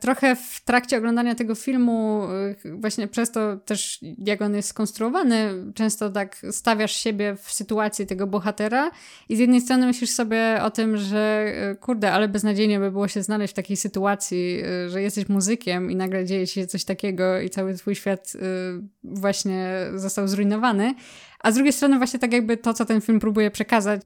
trochę 0.00 0.36
w 0.36 0.64
trakcie 0.64 0.98
oglądania 0.98 1.34
tego 1.34 1.54
filmu, 1.54 2.26
y, 2.64 2.76
właśnie 2.76 3.08
przez 3.08 3.30
to 3.30 3.56
też 3.56 3.98
jak 4.18 4.42
on 4.42 4.54
jest 4.54 4.68
skonstruowany, 4.68 5.50
często 5.74 6.10
tak 6.10 6.42
stawiasz 6.50 6.96
siebie 6.96 7.36
w 7.42 7.52
sytuacji 7.52 8.06
tego 8.06 8.26
bohatera 8.26 8.90
i 9.28 9.36
z 9.36 9.38
jednej 9.38 9.60
strony 9.60 9.86
myślisz 9.86 10.10
sobie 10.10 10.58
o 10.62 10.70
tym, 10.70 10.96
że 10.96 11.52
y, 11.72 11.76
kurde, 11.76 12.12
ale 12.12 12.28
beznadziejnie 12.28 12.80
by 12.80 12.90
było 12.90 13.08
się 13.08 13.22
znaleźć 13.22 13.52
w 13.52 13.56
takiej 13.56 13.76
sytuacji, 13.76 14.62
y, 14.86 14.90
że 14.90 15.02
jesteś 15.02 15.28
muzykiem 15.28 15.90
i 15.90 15.96
nagle 15.96 16.24
dzieje 16.24 16.46
się 16.46 16.66
coś 16.66 16.84
takiego 16.84 17.40
i 17.40 17.50
cały 17.50 17.74
twój 17.74 17.94
świat 17.94 18.32
y, 18.34 18.38
właśnie 19.04 19.86
został 19.94 20.28
zrujnowany. 20.28 20.94
A 21.40 21.50
z 21.50 21.54
drugiej 21.54 21.72
strony 21.72 21.98
właśnie 21.98 22.18
tak 22.18 22.32
jakby 22.32 22.56
to, 22.56 22.74
co 22.74 22.84
ten 22.84 23.00
film 23.00 23.20
próbuje 23.20 23.50
przekazać, 23.50 24.00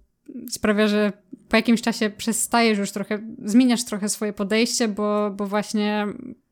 sprawia, 0.50 0.88
że 0.88 1.12
po 1.48 1.56
jakimś 1.56 1.82
czasie 1.82 2.10
przestajesz 2.10 2.78
już 2.78 2.90
trochę, 2.90 3.18
zmieniasz 3.44 3.84
trochę 3.84 4.08
swoje 4.08 4.32
podejście, 4.32 4.88
bo, 4.88 5.30
bo 5.30 5.46
właśnie 5.46 6.06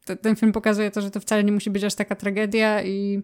te, 0.05 0.17
ten 0.17 0.37
film 0.37 0.53
pokazuje 0.53 0.91
to, 0.91 1.01
że 1.01 1.11
to 1.11 1.21
wcale 1.21 1.45
nie 1.45 1.53
musi 1.53 1.71
być 1.71 1.85
aż 1.85 1.95
taka 1.95 2.15
tragedia 2.15 2.83
i 2.83 3.23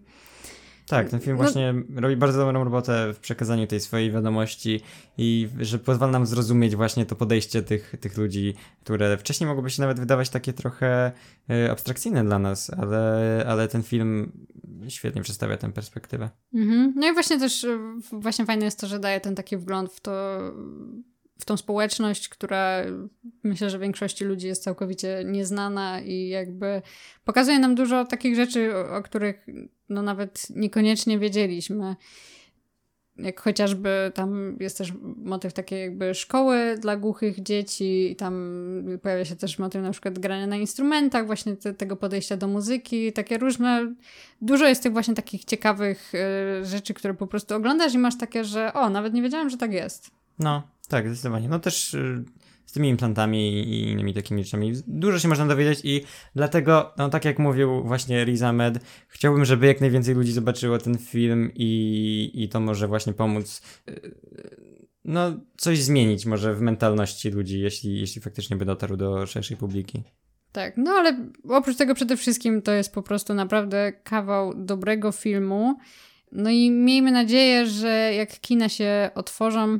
Tak, 0.87 1.09
ten 1.09 1.19
film 1.19 1.37
No- 1.37 1.43
właśnie 1.43 1.73
robi 1.95 2.15
bardzo 2.15 2.39
dobrą 2.39 2.63
robotę 2.63 3.13
w 3.13 3.19
przekazaniu 3.19 3.67
tej 3.67 3.79
swojej 3.79 4.11
wiadomości 4.11 4.81
i 5.17 5.49
że 5.59 5.79
pozwala 5.79 6.11
nam 6.11 6.25
zrozumieć 6.25 6.75
właśnie 6.75 7.05
to 7.05 7.15
podejście 7.15 7.61
tych, 7.61 7.95
tych 7.99 8.17
ludzi, 8.17 8.53
które 8.83 9.17
wcześniej 9.17 9.47
mogłoby 9.47 9.69
się 9.69 9.81
nawet 9.81 9.99
wydawać 9.99 10.29
takie 10.29 10.53
trochę 10.53 11.11
e, 11.49 11.71
abstrakcyjne 11.71 12.23
dla 12.23 12.39
nas, 12.39 12.69
ale, 12.69 13.45
ale 13.47 13.67
ten 13.67 13.83
film 13.83 14.31
świetnie 14.87 15.21
przedstawia 15.21 15.57
tę 15.57 15.71
perspektywę. 15.71 16.29
Mhm. 16.53 16.93
No 16.95 17.07
i 17.09 17.13
właśnie 17.13 17.39
też 17.39 17.63
y, 17.63 17.79
właśnie 18.11 18.45
fajne 18.45 18.65
jest 18.65 18.79
to, 18.79 18.87
że 18.87 18.99
daje 18.99 19.19
ten 19.21 19.35
taki 19.35 19.57
wgląd 19.57 19.93
w 19.93 19.99
to, 19.99 20.39
w 21.41 21.45
tą 21.45 21.57
społeczność, 21.57 22.29
która 22.29 22.81
myślę, 23.43 23.69
że 23.69 23.79
większości 23.79 24.25
ludzi 24.25 24.47
jest 24.47 24.63
całkowicie 24.63 25.23
nieznana 25.25 26.01
i 26.01 26.27
jakby 26.27 26.81
pokazuje 27.25 27.59
nam 27.59 27.75
dużo 27.75 28.05
takich 28.05 28.35
rzeczy, 28.35 28.75
o, 28.75 29.01
których 29.01 29.45
no 29.89 30.01
nawet 30.01 30.47
niekoniecznie 30.49 31.19
wiedzieliśmy. 31.19 31.95
Jak 33.17 33.41
chociażby 33.41 34.11
tam 34.15 34.57
jest 34.59 34.77
też 34.77 34.93
motyw 35.17 35.53
takiej 35.53 35.81
jakby 35.81 36.13
szkoły 36.15 36.77
dla 36.79 36.97
głuchych 36.97 37.43
dzieci 37.43 38.11
i 38.11 38.15
tam 38.15 38.53
pojawia 39.01 39.25
się 39.25 39.35
też 39.35 39.59
motyw 39.59 39.81
na 39.81 39.91
przykład 39.91 40.19
grania 40.19 40.47
na 40.47 40.55
instrumentach, 40.55 41.25
właśnie 41.25 41.55
te, 41.55 41.73
tego 41.73 41.95
podejścia 41.95 42.37
do 42.37 42.47
muzyki, 42.47 43.13
takie 43.13 43.37
różne, 43.37 43.95
dużo 44.41 44.67
jest 44.67 44.83
tych 44.83 44.93
właśnie 44.93 45.13
takich 45.13 45.45
ciekawych 45.45 46.11
y, 46.61 46.65
rzeczy, 46.65 46.93
które 46.93 47.13
po 47.13 47.27
prostu 47.27 47.55
oglądasz 47.55 47.93
i 47.93 47.97
masz 47.97 48.17
takie, 48.17 48.43
że 48.43 48.73
o, 48.73 48.89
nawet 48.89 49.13
nie 49.13 49.21
wiedziałem, 49.21 49.49
że 49.49 49.57
tak 49.57 49.73
jest. 49.73 50.11
No, 50.39 50.63
tak, 50.91 51.07
zdecydowanie. 51.07 51.49
No 51.49 51.59
też 51.59 51.93
y, 51.93 52.23
z 52.65 52.73
tymi 52.73 52.89
implantami 52.89 53.59
i 53.59 53.91
innymi 53.91 54.13
takimi 54.13 54.43
rzeczami. 54.43 54.73
Dużo 54.87 55.19
się 55.19 55.27
można 55.27 55.45
dowiedzieć 55.45 55.79
i 55.83 56.01
dlatego, 56.35 56.93
no 56.97 57.09
tak 57.09 57.25
jak 57.25 57.39
mówił 57.39 57.83
właśnie 57.83 58.25
Riz 58.25 58.41
Ahmed, 58.41 58.79
chciałbym, 59.07 59.45
żeby 59.45 59.67
jak 59.67 59.81
najwięcej 59.81 60.15
ludzi 60.15 60.31
zobaczyło 60.31 60.77
ten 60.77 60.97
film 60.97 61.51
i, 61.55 62.31
i 62.33 62.49
to 62.49 62.59
może 62.59 62.87
właśnie 62.87 63.13
pomóc 63.13 63.61
y, 63.89 64.15
no 65.05 65.31
coś 65.57 65.79
zmienić 65.79 66.25
może 66.25 66.55
w 66.55 66.61
mentalności 66.61 67.29
ludzi, 67.29 67.59
jeśli, 67.59 67.99
jeśli 67.99 68.21
faktycznie 68.21 68.57
by 68.57 68.65
dotarł 68.65 68.97
do 68.97 69.25
szerszej 69.25 69.57
publiki. 69.57 70.03
Tak, 70.51 70.77
no 70.77 70.91
ale 70.91 71.29
oprócz 71.49 71.77
tego 71.77 71.95
przede 71.95 72.17
wszystkim 72.17 72.61
to 72.61 72.71
jest 72.71 72.93
po 72.93 73.01
prostu 73.01 73.33
naprawdę 73.33 73.93
kawał 74.03 74.53
dobrego 74.55 75.11
filmu. 75.11 75.77
No 76.31 76.49
i 76.49 76.71
miejmy 76.71 77.11
nadzieję, 77.11 77.65
że 77.65 78.13
jak 78.13 78.39
kina 78.39 78.69
się 78.69 79.09
otworzą, 79.15 79.79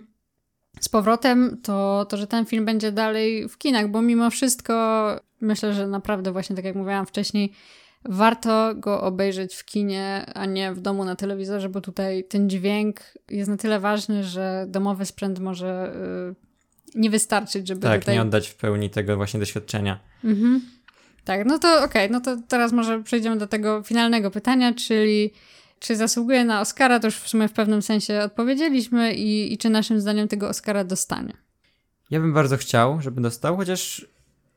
z 0.82 0.90
powrotem, 0.90 1.58
to, 1.64 2.06
to 2.10 2.18
że 2.18 2.28
ten 2.28 2.46
film 2.46 2.66
będzie 2.66 2.92
dalej 2.92 3.50
w 3.50 3.58
kinach, 3.58 3.88
bo 3.88 4.02
mimo 4.02 4.30
wszystko 4.30 4.74
myślę, 5.42 5.74
że 5.74 5.88
naprawdę 5.88 6.32
właśnie 6.32 6.56
tak 6.56 6.66
jak 6.66 6.76
mówiłam 6.76 7.06
wcześniej, 7.06 7.54
warto 8.06 8.76
go 8.76 9.02
obejrzeć 9.02 9.56
w 9.56 9.66
kinie, 9.66 10.26
a 10.34 10.46
nie 10.46 10.74
w 10.74 10.80
domu 10.80 11.06
na 11.06 11.16
telewizorze, 11.16 11.70
bo 11.70 11.82
tutaj 11.82 12.24
ten 12.24 12.50
dźwięk 12.50 13.02
jest 13.30 13.50
na 13.50 13.58
tyle 13.58 13.80
ważny, 13.80 14.24
że 14.24 14.66
domowy 14.68 15.06
sprzęt 15.06 15.40
może 15.40 15.96
yy, 16.96 17.02
nie 17.02 17.10
wystarczyć, 17.10 17.68
żeby 17.68 17.82
tak, 17.82 18.02
tutaj... 18.02 18.16
nie 18.16 18.22
oddać 18.22 18.48
w 18.48 18.56
pełni 18.56 18.90
tego 18.90 19.16
właśnie 19.16 19.40
doświadczenia. 19.40 20.00
Mhm. 20.24 20.62
Tak, 21.26 21.46
no 21.46 21.60
to 21.60 21.84
okej, 21.84 21.86
okay, 21.86 22.10
no 22.10 22.22
to 22.22 22.38
teraz 22.48 22.72
może 22.72 23.04
przejdziemy 23.04 23.38
do 23.38 23.48
tego 23.48 23.84
finalnego 23.84 24.32
pytania, 24.32 24.74
czyli 24.74 25.32
czy 25.82 25.96
zasługuje 25.96 26.46
na 26.46 26.62
Oscara, 26.62 27.00
to 27.00 27.08
już 27.08 27.16
w 27.16 27.28
sumie 27.28 27.48
w 27.48 27.54
pewnym 27.54 27.82
sensie 27.82 28.22
odpowiedzieliśmy 28.22 29.14
i, 29.14 29.54
i 29.54 29.58
czy 29.58 29.70
naszym 29.70 30.02
zdaniem 30.02 30.28
tego 30.28 30.50
Oscara 30.50 30.84
dostanie. 30.84 31.34
Ja 32.10 32.20
bym 32.20 32.34
bardzo 32.34 32.58
chciał, 32.58 33.02
żeby 33.02 33.22
dostał, 33.22 33.58
chociaż 33.58 34.06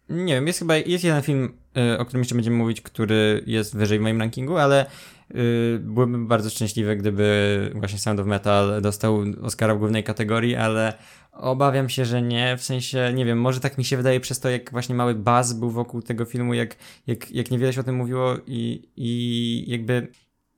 nie 0.08 0.34
wiem, 0.34 0.46
jest 0.46 0.58
chyba, 0.58 0.76
jest 0.76 1.04
jeden 1.04 1.22
film, 1.22 1.52
y, 1.94 1.98
o 1.98 2.04
którym 2.04 2.20
jeszcze 2.20 2.34
będziemy 2.34 2.56
mówić, 2.56 2.80
który 2.80 3.42
jest 3.46 3.76
wyżej 3.76 3.98
w 3.98 4.02
moim 4.02 4.20
rankingu, 4.20 4.56
ale 4.56 4.86
y, 5.34 5.78
byłbym 5.82 6.26
bardzo 6.26 6.50
szczęśliwy, 6.50 6.96
gdyby 6.96 7.70
właśnie 7.74 7.98
Sound 7.98 8.20
of 8.20 8.26
Metal 8.26 8.82
dostał 8.82 9.24
Oscara 9.42 9.74
w 9.74 9.78
głównej 9.78 10.04
kategorii, 10.04 10.56
ale 10.56 10.92
obawiam 11.32 11.88
się, 11.88 12.04
że 12.04 12.22
nie, 12.22 12.56
w 12.56 12.62
sensie, 12.62 13.12
nie 13.14 13.24
wiem, 13.24 13.40
może 13.40 13.60
tak 13.60 13.78
mi 13.78 13.84
się 13.84 13.96
wydaje 13.96 14.20
przez 14.20 14.40
to, 14.40 14.50
jak 14.50 14.70
właśnie 14.70 14.94
mały 14.94 15.14
buzz 15.14 15.52
był 15.52 15.70
wokół 15.70 16.02
tego 16.02 16.24
filmu, 16.24 16.54
jak, 16.54 16.76
jak, 17.06 17.30
jak 17.30 17.50
niewiele 17.50 17.72
się 17.72 17.80
o 17.80 17.84
tym 17.84 17.94
mówiło 17.94 18.36
i, 18.46 18.88
i 18.96 19.64
jakby 19.70 20.08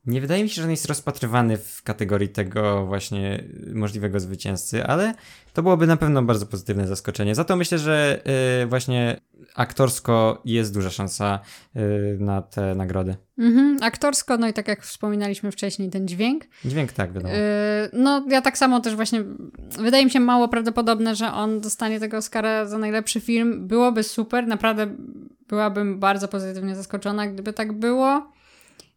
nie 0.07 0.21
wydaje 0.21 0.43
mi 0.43 0.49
się, 0.49 0.55
że 0.55 0.65
on 0.65 0.71
jest 0.71 0.87
rozpatrywany 0.87 1.59
w 1.59 1.83
kategorii 1.83 2.29
tego 2.29 2.87
właśnie 2.87 3.45
możliwego 3.75 4.21
zwycięzcy, 4.21 4.85
ale 4.85 5.15
to 5.53 5.63
byłoby 5.63 5.87
na 5.87 5.97
pewno 5.97 6.23
bardzo 6.23 6.47
pozytywne 6.47 6.87
zaskoczenie. 6.87 7.35
Za 7.35 7.45
to 7.45 7.57
myślę, 7.57 7.79
że 7.79 8.23
yy, 8.61 8.67
właśnie 8.67 9.21
aktorsko 9.55 10.43
jest 10.45 10.75
duża 10.75 10.91
szansa 10.91 11.41
yy, 11.75 11.83
na 12.21 12.43
te 12.43 12.75
nagrody. 12.75 13.17
Mhm, 13.39 13.79
aktorsko, 13.83 14.37
no 14.37 14.49
i 14.49 14.53
tak 14.53 14.69
jak 14.69 14.83
wspominaliśmy 14.83 15.53
wcześniej, 15.53 15.91
ten 15.91 16.09
dźwięk. 16.09 16.45
Dźwięk, 16.65 16.93
tak, 16.93 17.13
wiadomo. 17.13 17.35
Yy, 17.35 17.41
no 17.93 18.25
ja 18.29 18.43
tak 18.43 18.59
samo 18.59 18.81
też 18.81 18.97
właśnie, 18.97 19.25
wydaje 19.79 20.05
mi 20.05 20.11
się 20.11 20.21
mało 20.21 20.49
prawdopodobne, 20.49 21.15
że 21.15 21.33
on 21.33 21.61
dostanie 21.61 22.01
tego 22.01 22.17
Oscara 22.17 22.67
za 22.67 22.79
najlepszy 22.79 23.21
film. 23.21 23.69
Byłoby 23.69 24.03
super, 24.03 24.47
naprawdę 24.47 24.87
byłabym 25.49 26.01
bardzo 26.01 26.29
pozytywnie 26.29 26.77
zaskoczona, 26.77 27.27
gdyby 27.27 27.53
tak 27.53 27.73
było. 27.73 28.37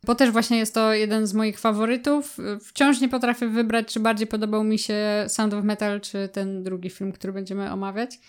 Bo 0.06 0.16
też 0.16 0.32
właśnie 0.32 0.58
jest 0.58 0.74
to 0.74 0.94
jeden 0.94 1.28
z 1.28 1.34
moich 1.34 1.60
faworytów. 1.60 2.38
Wciąż 2.62 3.02
nie 3.02 3.10
potrafię 3.10 3.48
wybrać, 3.48 3.94
czy 3.94 4.00
bardziej 4.00 4.28
podobał 4.28 4.64
mi 4.64 4.80
się 4.80 5.26
Sound 5.28 5.54
of 5.54 5.64
Metal, 5.64 6.02
czy 6.02 6.30
ten 6.30 6.64
drugi 6.64 6.90
film, 6.90 7.12
który 7.12 7.34
będziemy 7.34 7.72
omawiać. 7.72 8.20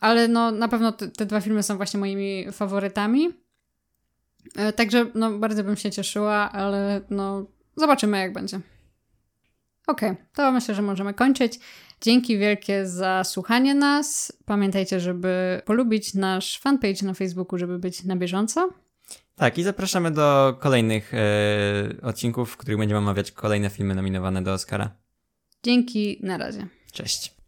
Ale 0.00 0.28
no, 0.28 0.50
na 0.50 0.68
pewno 0.68 0.92
te, 0.92 1.08
te 1.08 1.26
dwa 1.26 1.40
filmy 1.40 1.62
są 1.62 1.76
właśnie 1.76 2.00
moimi 2.00 2.52
faworytami. 2.52 3.28
E, 4.56 4.72
także 4.72 5.06
no, 5.14 5.38
bardzo 5.38 5.64
bym 5.64 5.76
się 5.76 5.90
cieszyła, 5.90 6.52
ale 6.52 7.00
no, 7.10 7.46
zobaczymy 7.76 8.18
jak 8.18 8.32
będzie. 8.32 8.60
Okej, 9.86 10.10
okay, 10.10 10.26
to 10.32 10.52
myślę, 10.52 10.74
że 10.74 10.82
możemy 10.82 11.14
kończyć. 11.14 11.58
Dzięki 12.00 12.38
wielkie 12.38 12.86
za 12.86 13.24
słuchanie 13.24 13.74
nas. 13.74 14.32
Pamiętajcie, 14.44 15.00
żeby 15.00 15.62
polubić 15.64 16.14
nasz 16.14 16.60
fanpage 16.60 17.02
na 17.06 17.14
Facebooku, 17.14 17.58
żeby 17.58 17.78
być 17.78 18.04
na 18.04 18.16
bieżąco. 18.16 18.81
Tak, 19.36 19.58
i 19.58 19.62
zapraszamy 19.62 20.10
do 20.10 20.56
kolejnych 20.60 21.14
e, 21.14 21.18
odcinków, 22.02 22.50
w 22.50 22.56
których 22.56 22.78
będziemy 22.78 22.98
omawiać 22.98 23.32
kolejne 23.32 23.70
filmy 23.70 23.94
nominowane 23.94 24.42
do 24.42 24.52
Oscara. 24.52 24.90
Dzięki, 25.62 26.18
na 26.22 26.38
razie. 26.38 26.66
Cześć. 26.92 27.34